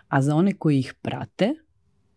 a 0.07 0.21
za 0.21 0.35
one 0.35 0.53
koji 0.53 0.79
ih 0.79 0.93
prate, 1.01 1.53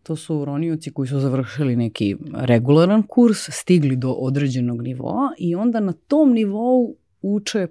to 0.03 0.15
su 0.15 0.45
ronioci 0.45 0.91
koji 0.91 1.07
su 1.07 1.19
završili 1.19 1.75
neki 1.75 2.15
regularan 2.33 3.03
kurs, 3.03 3.49
stigli 3.49 3.95
do 3.95 4.11
određenog 4.11 4.81
nivoa 4.81 5.33
i 5.37 5.55
onda 5.55 5.79
na 5.79 5.93
tom 5.93 6.31
nivou 6.33 6.95
uče 7.21 7.67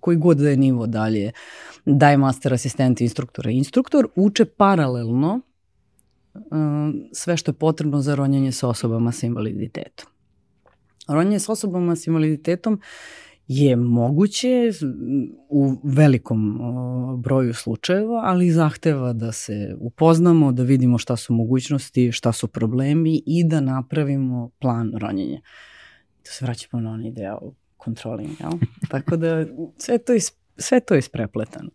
koji 0.00 0.16
god 0.16 0.36
da 0.36 0.48
je 0.48 0.56
nivo 0.56 0.86
dalje, 0.86 1.32
daje 1.86 2.16
master 2.16 2.54
asistent 2.54 3.00
instruktora. 3.00 3.50
Instruktor 3.50 4.08
uče 4.16 4.44
paralelno 4.44 5.40
sve 7.12 7.36
što 7.36 7.50
je 7.50 7.54
potrebno 7.54 8.00
za 8.00 8.14
ronjanje 8.14 8.52
sa 8.52 8.68
osobama 8.68 9.12
sa 9.12 9.26
invaliditetom. 9.26 10.06
Ronjanje 11.08 11.38
sa 11.38 11.52
osobama 11.52 11.96
sa 11.96 12.10
invaliditetom 12.10 12.80
je 13.46 13.76
moguće 13.76 14.70
u 15.48 15.76
velikom 15.84 16.60
broju 17.18 17.54
slučajeva, 17.54 18.20
ali 18.24 18.50
zahteva 18.50 19.12
da 19.12 19.32
se 19.32 19.76
upoznamo, 19.80 20.52
da 20.52 20.62
vidimo 20.62 20.98
šta 20.98 21.16
su 21.16 21.34
mogućnosti, 21.34 22.12
šta 22.12 22.32
su 22.32 22.48
problemi 22.48 23.22
i 23.26 23.44
da 23.44 23.60
napravimo 23.60 24.50
plan 24.58 24.92
ronjenja. 25.00 25.40
To 26.22 26.30
se 26.30 26.44
vraćamo 26.44 26.82
na 26.82 26.90
onaj 26.90 27.10
deo 27.10 27.38
controlling, 27.84 28.30
jel? 28.40 28.52
Tako 28.90 29.16
da 29.16 29.46
sve 29.78 29.98
to, 29.98 30.14
is, 30.14 30.32
sve 30.56 30.80
to 30.80 30.94
je 30.94 30.98
isprepletano. 30.98 31.70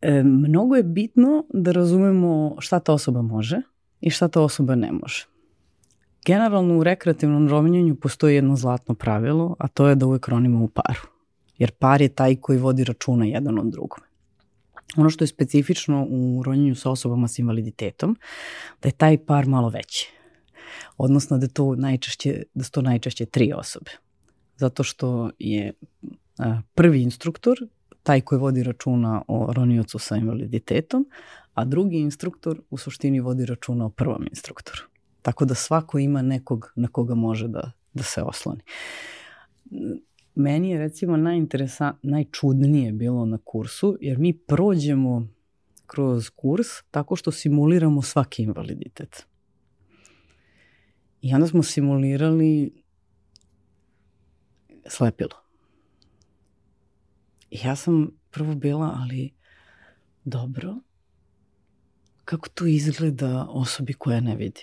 E, 0.00 0.22
mnogo 0.22 0.76
je 0.76 0.82
bitno 0.82 1.44
da 1.52 1.72
razumemo 1.72 2.56
šta 2.58 2.80
ta 2.80 2.92
osoba 2.92 3.22
može 3.22 3.62
i 4.00 4.10
šta 4.10 4.28
ta 4.28 4.40
osoba 4.40 4.74
ne 4.74 4.92
može. 4.92 5.26
Generalno 6.26 6.78
u 6.78 6.84
rekreativnom 6.84 7.48
rominjanju 7.48 7.94
postoji 7.94 8.34
jedno 8.34 8.56
zlatno 8.56 8.94
pravilo, 8.94 9.56
a 9.58 9.68
to 9.68 9.88
je 9.88 9.94
da 9.94 10.06
uvek 10.06 10.28
ronimo 10.28 10.64
u 10.64 10.68
paru. 10.68 11.00
Jer 11.58 11.70
par 11.70 12.02
je 12.02 12.08
taj 12.08 12.36
koji 12.36 12.58
vodi 12.58 12.84
računa 12.84 13.24
jedan 13.24 13.58
od 13.58 13.66
drugom. 13.66 13.98
Ono 14.96 15.10
što 15.10 15.24
je 15.24 15.28
specifično 15.28 16.06
u 16.10 16.42
ronjenju 16.42 16.74
sa 16.74 16.90
osobama 16.90 17.28
s 17.28 17.38
invaliditetom, 17.38 18.16
da 18.82 18.88
je 18.88 18.92
taj 18.92 19.18
par 19.18 19.46
malo 19.46 19.68
veći. 19.68 20.12
Odnosno 20.96 21.38
da, 21.38 21.48
to 21.48 21.74
najčešće, 21.74 22.42
da 22.54 22.64
su 22.64 22.72
to 22.72 22.82
najčešće 22.82 23.26
tri 23.26 23.52
osobe. 23.52 23.90
Zato 24.56 24.82
što 24.82 25.30
je 25.38 25.72
prvi 26.74 27.02
instruktor 27.02 27.58
taj 28.02 28.20
koji 28.20 28.38
vodi 28.38 28.62
računa 28.62 29.22
o 29.28 29.52
roniocu 29.52 29.98
sa 29.98 30.16
invaliditetom, 30.16 31.06
a 31.54 31.64
drugi 31.64 31.96
instruktor 31.96 32.60
u 32.70 32.78
suštini 32.78 33.20
vodi 33.20 33.46
računa 33.46 33.86
o 33.86 33.90
prvom 33.90 34.26
instruktoru. 34.30 34.82
Tako 35.22 35.44
da 35.44 35.54
svako 35.54 35.98
ima 35.98 36.22
nekog 36.22 36.72
na 36.76 36.88
koga 36.88 37.14
može 37.14 37.48
da, 37.48 37.72
da 37.94 38.02
se 38.02 38.22
osloni. 38.22 38.60
Meni 40.34 40.70
je 40.70 40.78
recimo 40.78 41.16
najinteresa, 41.16 41.94
najčudnije 42.02 42.92
bilo 42.92 43.26
na 43.26 43.38
kursu, 43.44 43.96
jer 44.00 44.18
mi 44.18 44.38
prođemo 44.38 45.28
kroz 45.86 46.30
kurs 46.30 46.66
tako 46.90 47.16
što 47.16 47.32
simuliramo 47.32 48.02
svaki 48.02 48.42
invaliditet. 48.42 49.26
I 51.20 51.34
onda 51.34 51.46
smo 51.46 51.62
simulirali 51.62 52.82
slepilo. 54.88 55.41
I 57.52 57.66
ja 57.66 57.76
sam 57.76 58.10
prvo 58.30 58.54
bila, 58.54 58.96
ali 58.98 59.30
dobro, 60.24 60.76
kako 62.24 62.48
to 62.48 62.66
izgleda 62.66 63.46
osobi 63.48 63.92
koja 63.92 64.20
ne 64.20 64.36
vidi? 64.36 64.60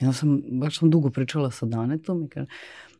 Ja 0.00 0.12
sam, 0.12 0.42
baš 0.50 0.78
sam 0.78 0.90
dugo 0.90 1.10
pričala 1.10 1.50
sa 1.50 1.66
Danetom 1.66 2.22
i 2.22 2.28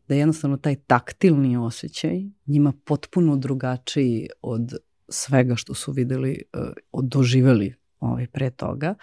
da 0.09 0.14
je 0.14 0.19
jednostavno 0.19 0.57
taj 0.57 0.77
taktilni 0.77 1.57
osjećaj 1.57 2.23
njima 2.47 2.73
potpuno 2.85 3.37
drugačiji 3.37 4.29
od 4.43 4.75
svega 5.09 5.57
što 5.57 5.75
su 5.75 5.93
videli, 5.93 6.43
e, 6.53 6.59
od 6.93 7.05
doživeli 7.05 7.75
ovaj, 8.01 8.27
pre 8.27 8.51
toga 8.51 8.95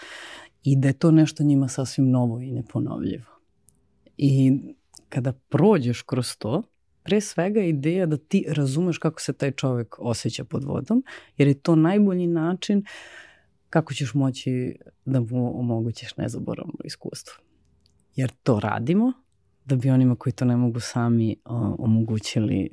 i 0.63 0.75
da 0.75 0.87
je 0.87 0.93
to 0.93 1.11
nešto 1.11 1.43
njima 1.43 1.67
sasvim 1.67 2.09
novo 2.09 2.39
i 2.39 2.51
neponovljivo. 2.51 3.39
I 4.17 4.59
kada 5.09 5.33
prođeš 5.33 6.01
kroz 6.01 6.37
to, 6.37 6.63
pre 7.05 7.21
svega 7.21 7.61
ideja 7.61 8.05
da 8.05 8.17
ti 8.17 8.45
razumeš 8.47 8.97
kako 8.97 9.21
se 9.21 9.33
taj 9.33 9.51
čovek 9.51 9.95
osjeća 9.99 10.43
pod 10.43 10.63
vodom, 10.63 11.03
jer 11.37 11.47
je 11.47 11.53
to 11.53 11.75
najbolji 11.75 12.27
način 12.27 12.83
kako 13.69 13.93
ćeš 13.93 14.13
moći 14.13 14.75
da 15.05 15.19
mu 15.19 15.59
omogućiš 15.59 16.17
nezaboravno 16.17 16.73
iskustvo 16.83 17.45
jer 18.15 18.31
to 18.43 18.59
radimo 18.59 19.13
da 19.65 19.75
bi 19.75 19.89
onima 19.89 20.15
koji 20.15 20.33
to 20.33 20.45
ne 20.45 20.57
mogu 20.57 20.79
sami 20.79 21.35
o, 21.45 21.75
omogućili 21.79 22.69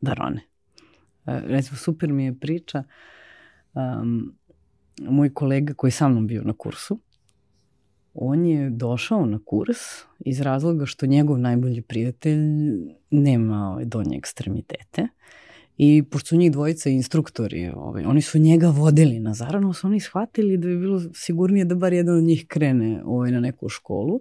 da 0.00 0.14
rone. 0.14 0.40
E, 1.26 1.40
recimo, 1.44 1.76
super 1.76 2.12
mi 2.12 2.24
je 2.24 2.38
priča 2.38 2.84
um, 3.74 4.34
moj 5.00 5.34
kolega 5.34 5.74
koji 5.74 5.90
sa 5.90 6.08
mnom 6.08 6.26
bio 6.26 6.42
na 6.42 6.52
kursu, 6.52 6.98
on 8.18 8.46
je 8.46 8.70
došao 8.70 9.26
na 9.26 9.40
kurs 9.44 9.78
iz 10.20 10.40
razloga 10.40 10.86
što 10.86 11.06
njegov 11.06 11.38
najbolji 11.38 11.82
prijatelj 11.82 12.40
nema 13.10 13.70
ovaj, 13.70 13.84
donje 13.84 14.16
ekstremitete 14.16 15.08
I 15.78 16.02
pošto 16.10 16.28
su 16.28 16.36
njih 16.36 16.52
dvojica 16.52 16.90
instruktori, 16.90 17.70
ovaj, 17.74 18.04
oni 18.04 18.22
su 18.22 18.38
njega 18.38 18.68
vodili 18.68 19.20
na 19.20 19.34
zarano, 19.34 19.72
su 19.72 19.86
oni 19.86 20.00
shvatili 20.00 20.56
da 20.56 20.66
bi 20.68 20.78
bilo 20.78 21.00
sigurnije 21.14 21.64
da 21.64 21.74
bar 21.74 21.92
jedan 21.92 22.18
od 22.18 22.24
njih 22.24 22.46
krene 22.48 23.02
ovaj, 23.04 23.30
na 23.30 23.40
neku 23.40 23.68
školu. 23.68 24.20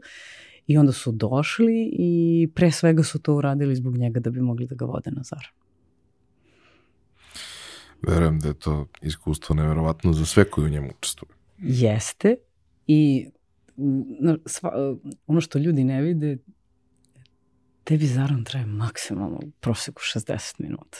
I 0.67 0.77
onda 0.77 0.91
su 0.91 1.11
došli 1.11 1.89
i 1.93 2.49
pre 2.55 2.71
svega 2.71 3.03
su 3.03 3.19
to 3.19 3.35
uradili 3.35 3.75
zbog 3.75 3.97
njega 3.97 4.19
da 4.19 4.29
bi 4.29 4.41
mogli 4.41 4.65
da 4.65 4.75
ga 4.75 4.85
vode 4.85 5.11
na 5.11 5.23
zarano. 5.23 5.55
Verujem 8.01 8.39
da 8.39 8.47
je 8.47 8.53
to 8.53 8.87
iskustvo 9.01 9.55
neverovatno 9.55 10.13
za 10.13 10.25
sve 10.25 10.45
koji 10.45 10.65
u 10.65 10.69
njemu 10.69 10.89
učestvuju. 10.97 11.31
Jeste 11.57 12.35
i 12.87 13.29
sva, 14.45 14.95
ono 15.27 15.41
što 15.41 15.59
ljudi 15.59 15.83
ne 15.83 16.01
vide, 16.01 16.37
tebi 17.83 18.07
zaran 18.07 18.43
traje 18.43 18.65
maksimalno 18.65 19.39
u 19.43 19.51
proseku 19.59 20.01
60 20.01 20.55
minuta 20.57 20.97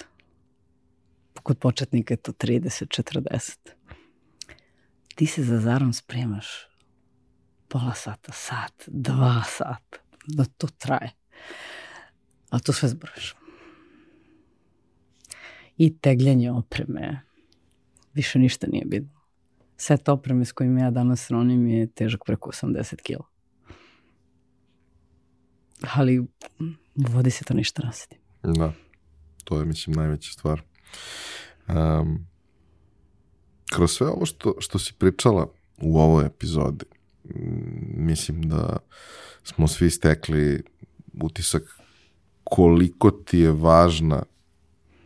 kod 1.45 1.57
početnika 1.57 2.13
je 2.13 2.17
to 2.17 2.31
30-40. 2.31 3.57
Ti 5.15 5.25
se 5.25 5.43
za 5.43 5.59
zarom 5.59 5.93
spremaš 5.93 6.47
pola 7.67 7.93
sata, 7.93 8.31
sat, 8.31 8.83
dva 8.88 9.43
sata, 9.47 9.97
da 10.27 10.45
to 10.45 10.67
traje. 10.67 11.11
A 12.49 12.59
to 12.59 12.73
sve 12.73 12.89
zbrojiš. 12.89 13.35
I 15.77 15.97
tegljanje 15.97 16.51
opreme, 16.51 17.21
više 18.13 18.39
ništa 18.39 18.67
nije 18.67 18.85
bitno. 18.85 19.14
Set 19.77 20.09
opreme 20.09 20.45
s 20.45 20.51
kojim 20.51 20.77
ja 20.77 20.91
danas 20.91 21.29
ronim 21.29 21.67
je 21.67 21.88
težak 21.88 22.21
preko 22.25 22.49
80 22.49 23.01
kila. 23.01 23.25
Ali 25.95 26.27
vodi 26.95 27.31
se 27.31 27.43
to 27.43 27.53
ništa 27.53 27.83
nasedi. 27.85 28.15
Da, 28.43 28.73
to 29.43 29.59
je 29.59 29.65
mislim 29.65 29.95
najveća 29.95 30.31
stvar. 30.31 30.61
Um, 31.67 32.27
kroz 33.73 33.91
sve 33.91 34.07
ovo 34.07 34.25
što, 34.25 34.55
što 34.59 34.79
si 34.79 34.93
pričala 34.93 35.47
u 35.81 35.99
ovoj 35.99 36.25
epizodi, 36.25 36.85
mislim 37.95 38.41
da 38.41 38.77
smo 39.43 39.67
svi 39.67 39.89
stekli 39.89 40.63
utisak 41.21 41.63
koliko 42.43 43.11
ti 43.11 43.39
je 43.39 43.51
važna 43.51 44.23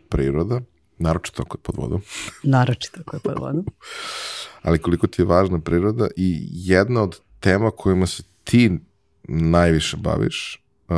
priroda, 0.09 0.61
naročito 0.97 1.41
ako 1.41 1.57
je 1.57 1.61
pod 1.61 1.75
vodom. 1.77 2.01
naročito 2.43 2.99
ako 3.01 3.15
je 3.15 3.19
pod 3.19 3.39
vodom. 3.39 3.65
Ali 4.61 4.79
koliko 4.79 5.07
ti 5.07 5.21
je 5.21 5.25
važna 5.25 5.59
priroda 5.59 6.07
i 6.17 6.47
jedna 6.51 7.01
od 7.03 7.19
tema 7.39 7.71
kojima 7.71 8.07
se 8.07 8.23
ti 8.43 8.71
najviše 9.27 9.97
baviš 9.97 10.63
uh, 10.87 10.95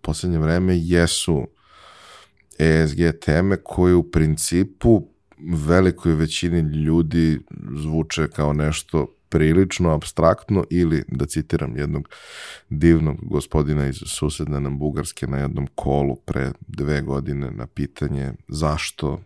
poslednje 0.00 0.38
vreme 0.38 0.78
jesu 0.78 1.46
ESG 2.58 2.98
teme 3.20 3.56
koje 3.56 3.94
u 3.94 4.10
principu 4.10 5.06
velikoj 5.66 6.14
većini 6.14 6.60
ljudi 6.60 7.40
zvuče 7.82 8.28
kao 8.28 8.52
nešto 8.52 9.06
prilično 9.28 9.90
abstraktno 9.90 10.64
ili, 10.70 11.04
da 11.08 11.26
citiram 11.26 11.76
jednog 11.76 12.08
divnog 12.70 13.16
gospodina 13.22 13.86
iz 13.86 13.96
susedne 14.06 14.60
nam 14.60 14.78
Bugarske 14.78 15.26
na 15.26 15.38
jednom 15.38 15.66
kolu 15.74 16.16
pre 16.16 16.52
dve 16.66 17.00
godine 17.00 17.50
na 17.50 17.66
pitanje 17.66 18.32
zašto 18.48 19.20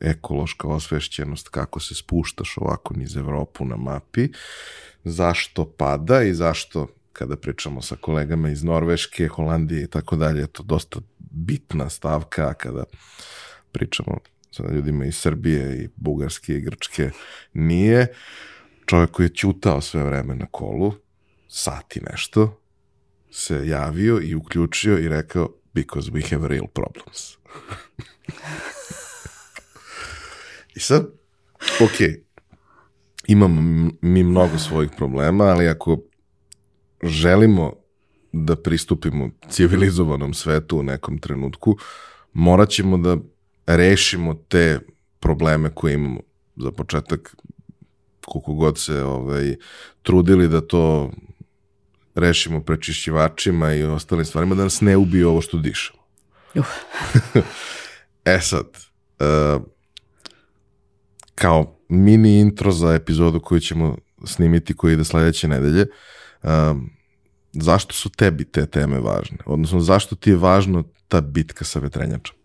ekološka 0.00 0.68
osvešćenost, 0.68 1.48
kako 1.48 1.80
se 1.80 1.94
spuštaš 1.94 2.56
ovako 2.56 2.94
niz 2.94 3.16
Evropu 3.16 3.64
na 3.64 3.76
mapi, 3.76 4.28
zašto 5.04 5.64
pada 5.64 6.22
i 6.22 6.34
zašto 6.34 6.86
kada 7.12 7.36
pričamo 7.36 7.82
sa 7.82 7.96
kolegama 7.96 8.50
iz 8.50 8.64
Norveške, 8.64 9.28
Holandije 9.28 9.82
i 9.82 9.86
tako 9.86 10.16
dalje, 10.16 10.40
je 10.40 10.46
to 10.46 10.62
dosta 10.62 11.00
bitna 11.18 11.90
stavka 11.90 12.54
kada 12.54 12.84
pričamo 13.72 14.18
sa 14.50 14.62
ljudima 14.72 15.04
iz 15.04 15.16
Srbije 15.16 15.84
i 15.84 15.88
Bugarske 15.96 16.54
i 16.54 16.60
Grčke, 16.60 17.10
nije. 17.52 18.06
Čovjek 18.86 19.10
koji 19.10 19.26
je 19.26 19.34
ćutao 19.34 19.80
sve 19.80 20.04
vreme 20.04 20.34
na 20.34 20.46
kolu, 20.46 20.94
sati 21.48 22.00
nešto, 22.12 22.60
se 23.30 23.66
javio 23.66 24.20
i 24.22 24.34
uključio 24.34 24.98
i 24.98 25.08
rekao 25.08 25.48
because 25.74 26.10
we 26.10 26.30
have 26.30 26.48
real 26.48 26.66
problems. 26.66 27.36
I 30.78 30.80
sad, 30.80 31.06
ok, 31.80 32.24
imamo 33.26 33.60
mi 34.00 34.22
mnogo 34.22 34.58
svojih 34.58 34.90
problema, 34.96 35.44
ali 35.44 35.68
ako 35.68 35.98
želimo 37.02 37.72
da 38.32 38.56
pristupimo 38.56 39.30
civilizovanom 39.50 40.34
svetu 40.34 40.78
u 40.78 40.82
nekom 40.82 41.18
trenutku, 41.18 41.76
morat 42.32 42.68
ćemo 42.68 42.98
da 42.98 43.16
rešimo 43.66 44.34
te 44.34 44.80
probleme 45.20 45.70
koje 45.74 45.94
imamo. 45.94 46.20
Za 46.56 46.70
početak, 46.70 47.36
koliko 48.26 48.52
god 48.52 48.78
se 48.78 49.02
ovaj, 49.02 49.56
trudili 50.02 50.48
da 50.48 50.60
to 50.60 51.10
rešimo 52.14 52.60
prečišćivačima 52.60 53.74
i 53.74 53.82
ostalim 53.82 54.24
stvarima, 54.24 54.54
da 54.54 54.62
nas 54.62 54.80
ne 54.80 54.96
ubije 54.96 55.26
ovo 55.26 55.40
što 55.40 55.58
dišemo. 55.58 55.98
e 58.34 58.40
sad, 58.40 58.66
uh, 59.20 59.62
kao 61.38 61.78
mini 61.88 62.40
intro 62.40 62.72
za 62.72 62.94
epizodu 62.94 63.40
koju 63.40 63.60
ćemo 63.60 63.96
snimiti 64.24 64.76
koji 64.76 64.92
ide 64.92 65.04
sledeće 65.04 65.48
nedelje, 65.48 65.86
um, 66.42 66.90
zašto 67.52 67.94
su 67.94 68.10
tebi 68.10 68.44
te 68.44 68.66
teme 68.66 69.00
važne? 69.00 69.38
Odnosno, 69.46 69.80
zašto 69.80 70.16
ti 70.16 70.30
je 70.30 70.36
važno 70.36 70.84
ta 71.08 71.20
bitka 71.20 71.64
sa 71.64 71.78
vetrenjačom? 71.78 72.36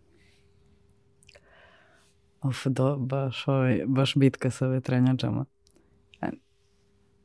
Uf, 2.44 2.66
do, 2.66 2.96
baš, 2.98 3.48
ovaj, 3.48 3.82
baš 3.88 4.16
bitka 4.16 4.52
sa 4.52 4.68
vetrenjačama. 4.68 5.46
E, 6.22 6.30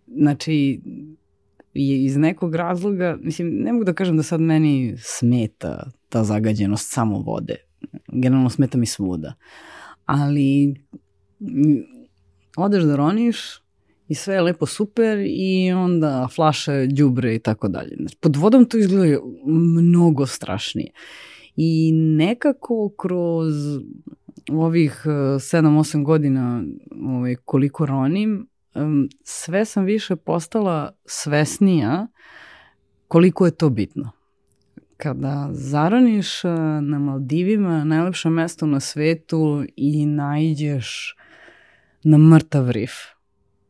znači, 0.06 0.80
iz 1.74 2.16
nekog 2.16 2.54
razloga, 2.54 3.18
mislim, 3.20 3.48
ne 3.48 3.72
mogu 3.72 3.84
da 3.84 3.92
kažem 3.92 4.16
da 4.16 4.22
sad 4.22 4.40
meni 4.40 4.96
smeta 4.98 5.90
ta 6.08 6.24
zagađenost 6.24 6.92
samo 6.92 7.18
vode. 7.18 7.56
Generalno 8.12 8.50
smeta 8.50 8.78
mi 8.78 8.86
svuda. 8.86 9.34
Ali 10.06 10.74
odeš 12.56 12.82
da 12.82 12.96
roniš 12.96 13.38
i 14.08 14.14
sve 14.14 14.34
je 14.34 14.42
lepo 14.42 14.66
super 14.66 15.18
i 15.26 15.72
onda 15.72 16.28
flaše, 16.34 16.86
đubre 16.86 17.34
i 17.34 17.38
tako 17.38 17.68
dalje. 17.68 17.96
Znači, 17.96 18.16
pod 18.20 18.36
vodom 18.36 18.64
to 18.64 18.78
izgleda 18.78 19.18
mnogo 19.46 20.26
strašnije. 20.26 20.90
I 21.56 21.92
nekako 21.92 22.88
kroz 22.98 23.54
ovih 24.50 25.02
7-8 25.06 26.04
godina 26.04 26.64
ovaj, 27.02 27.36
koliko 27.44 27.86
ronim, 27.86 28.48
sve 29.24 29.64
sam 29.64 29.84
više 29.84 30.16
postala 30.16 30.90
svesnija 31.04 32.06
koliko 33.08 33.46
je 33.46 33.50
to 33.50 33.70
bitno. 33.70 34.10
Kada 34.96 35.48
zaraniš 35.52 36.44
e, 36.44 36.48
na 36.80 36.98
Maldivima, 36.98 37.84
najlepše 37.84 38.30
mesto 38.30 38.66
na 38.66 38.80
svetu 38.80 39.64
i 39.76 40.06
najđeš 40.06 41.16
na 42.02 42.18
mrtav 42.18 42.70
rif, 42.70 42.92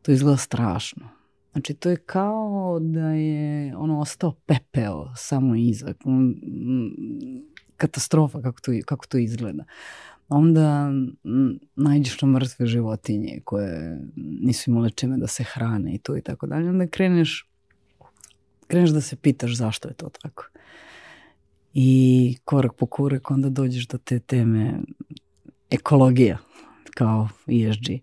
to 0.03 0.13
izgleda 0.13 0.37
strašno. 0.37 1.09
Znači, 1.53 1.75
to 1.75 1.91
je 1.91 1.97
kao 1.97 2.79
da 2.81 3.09
je 3.09 3.77
ono 3.77 4.01
ostao 4.01 4.33
pepeo 4.47 5.13
samo 5.17 5.55
iza. 5.57 5.95
Katastrofa 7.77 8.43
kako 8.43 8.61
to, 8.61 8.73
kako 8.85 9.07
to 9.07 9.19
izgleda. 9.19 9.65
Onda 10.29 10.91
nađeš 11.77 12.23
na 12.23 12.29
mrtve 12.29 12.67
životinje 12.67 13.41
koje 13.45 14.01
nisu 14.17 14.71
imale 14.71 14.91
čime 14.91 15.17
da 15.19 15.27
se 15.27 15.45
hrane 15.45 15.95
i 15.95 15.99
to 15.99 16.17
i 16.17 16.23
tako 16.23 16.47
dalje. 16.47 16.71
Onda 16.71 16.87
kreneš, 16.87 17.49
kreneš 18.67 18.91
da 18.91 19.01
se 19.01 19.17
pitaš 19.17 19.57
zašto 19.57 19.89
je 19.89 19.95
to 19.95 20.09
tako. 20.23 20.45
I 21.75 22.37
korak 22.45 22.73
po 22.73 22.87
korak 22.87 23.31
onda 23.31 23.49
dođeš 23.49 23.87
do 23.87 23.99
te 23.99 24.19
teme 24.19 24.81
ekologija 25.71 26.39
kao 26.99 27.29
ESG. 27.47 28.03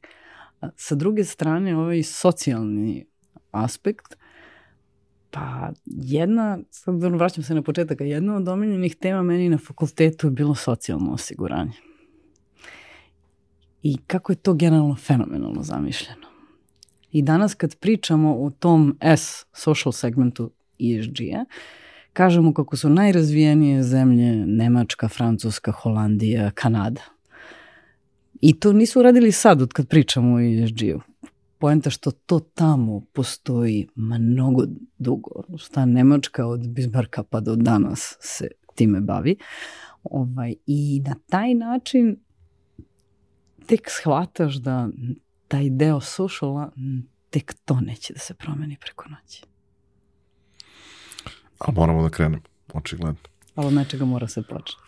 Sa 0.75 0.95
druge 0.95 1.23
strane, 1.23 1.77
ovaj 1.77 2.03
socijalni 2.03 3.05
aspekt, 3.51 4.15
pa 5.31 5.71
jedna, 5.85 6.59
sad 6.71 7.03
vraćam 7.03 7.43
se 7.43 7.55
na 7.55 7.61
početak, 7.61 7.97
jedna 8.01 8.35
od 8.35 8.47
omiljenih 8.47 8.95
tema 8.95 9.23
meni 9.23 9.49
na 9.49 9.57
fakultetu 9.57 10.27
je 10.27 10.31
bilo 10.31 10.55
socijalno 10.55 11.13
osiguranje. 11.13 11.73
I 13.83 13.97
kako 14.07 14.31
je 14.31 14.35
to 14.35 14.53
generalno 14.53 14.95
fenomenalno 14.95 15.63
zamišljeno. 15.63 16.27
I 17.11 17.21
danas 17.21 17.53
kad 17.53 17.75
pričamo 17.75 18.35
o 18.35 18.49
tom 18.49 18.97
S, 19.01 19.45
social 19.53 19.91
segmentu 19.91 20.51
ESG-a, 20.79 21.45
kažemo 22.13 22.53
kako 22.53 22.77
su 22.77 22.89
najrazvijenije 22.89 23.83
zemlje 23.83 24.45
Nemačka, 24.45 25.07
Francuska, 25.07 25.71
Holandija, 25.71 26.51
Kanada. 26.51 27.14
I 28.41 28.59
to 28.59 28.73
nisu 28.73 28.99
uradili 28.99 29.31
sad 29.31 29.61
od 29.61 29.73
kad 29.73 29.87
pričamo 29.87 30.35
o 30.35 30.39
ESG-u. 30.39 31.01
Poenta 31.57 31.89
što 31.89 32.11
to 32.11 32.39
tamo 32.39 33.01
postoji 33.13 33.87
mnogo 33.95 34.63
dugo. 34.97 35.29
Šta 35.57 35.85
Nemačka 35.85 36.45
od 36.45 36.67
Bismarcka 36.69 37.23
pa 37.23 37.39
do 37.39 37.55
danas 37.55 38.17
se 38.19 38.47
time 38.75 39.01
bavi. 39.01 39.35
Ovaj, 40.03 40.55
I 40.65 41.01
na 41.05 41.15
taj 41.29 41.53
način 41.53 42.17
tek 43.65 43.89
shvataš 43.89 44.55
da 44.55 44.89
taj 45.47 45.69
deo 45.69 46.01
sociala 46.01 46.71
tek 47.29 47.53
to 47.65 47.79
neće 47.81 48.13
da 48.13 48.19
se 48.19 48.33
promeni 48.33 48.77
preko 48.81 49.09
noći. 49.09 49.43
Ali 51.57 51.75
moramo 51.75 52.03
da 52.03 52.09
krenemo, 52.09 52.43
očigledno. 52.73 53.19
Ali 53.55 53.67
od 53.67 53.73
nečega 53.73 54.05
mora 54.05 54.27
se 54.27 54.41
početi. 54.41 54.81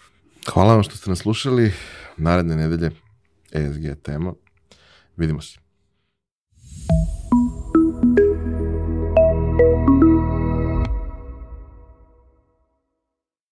Hvala 0.54 0.74
vam 0.74 0.84
što 0.84 0.96
ste 0.96 1.10
nas 1.10 1.20
slušali. 1.20 1.74
Naredne 2.18 2.56
nedelje 2.56 2.92
ESG 3.52 3.96
tema. 4.02 4.34
Vidimo 5.18 5.42
se. 5.42 5.60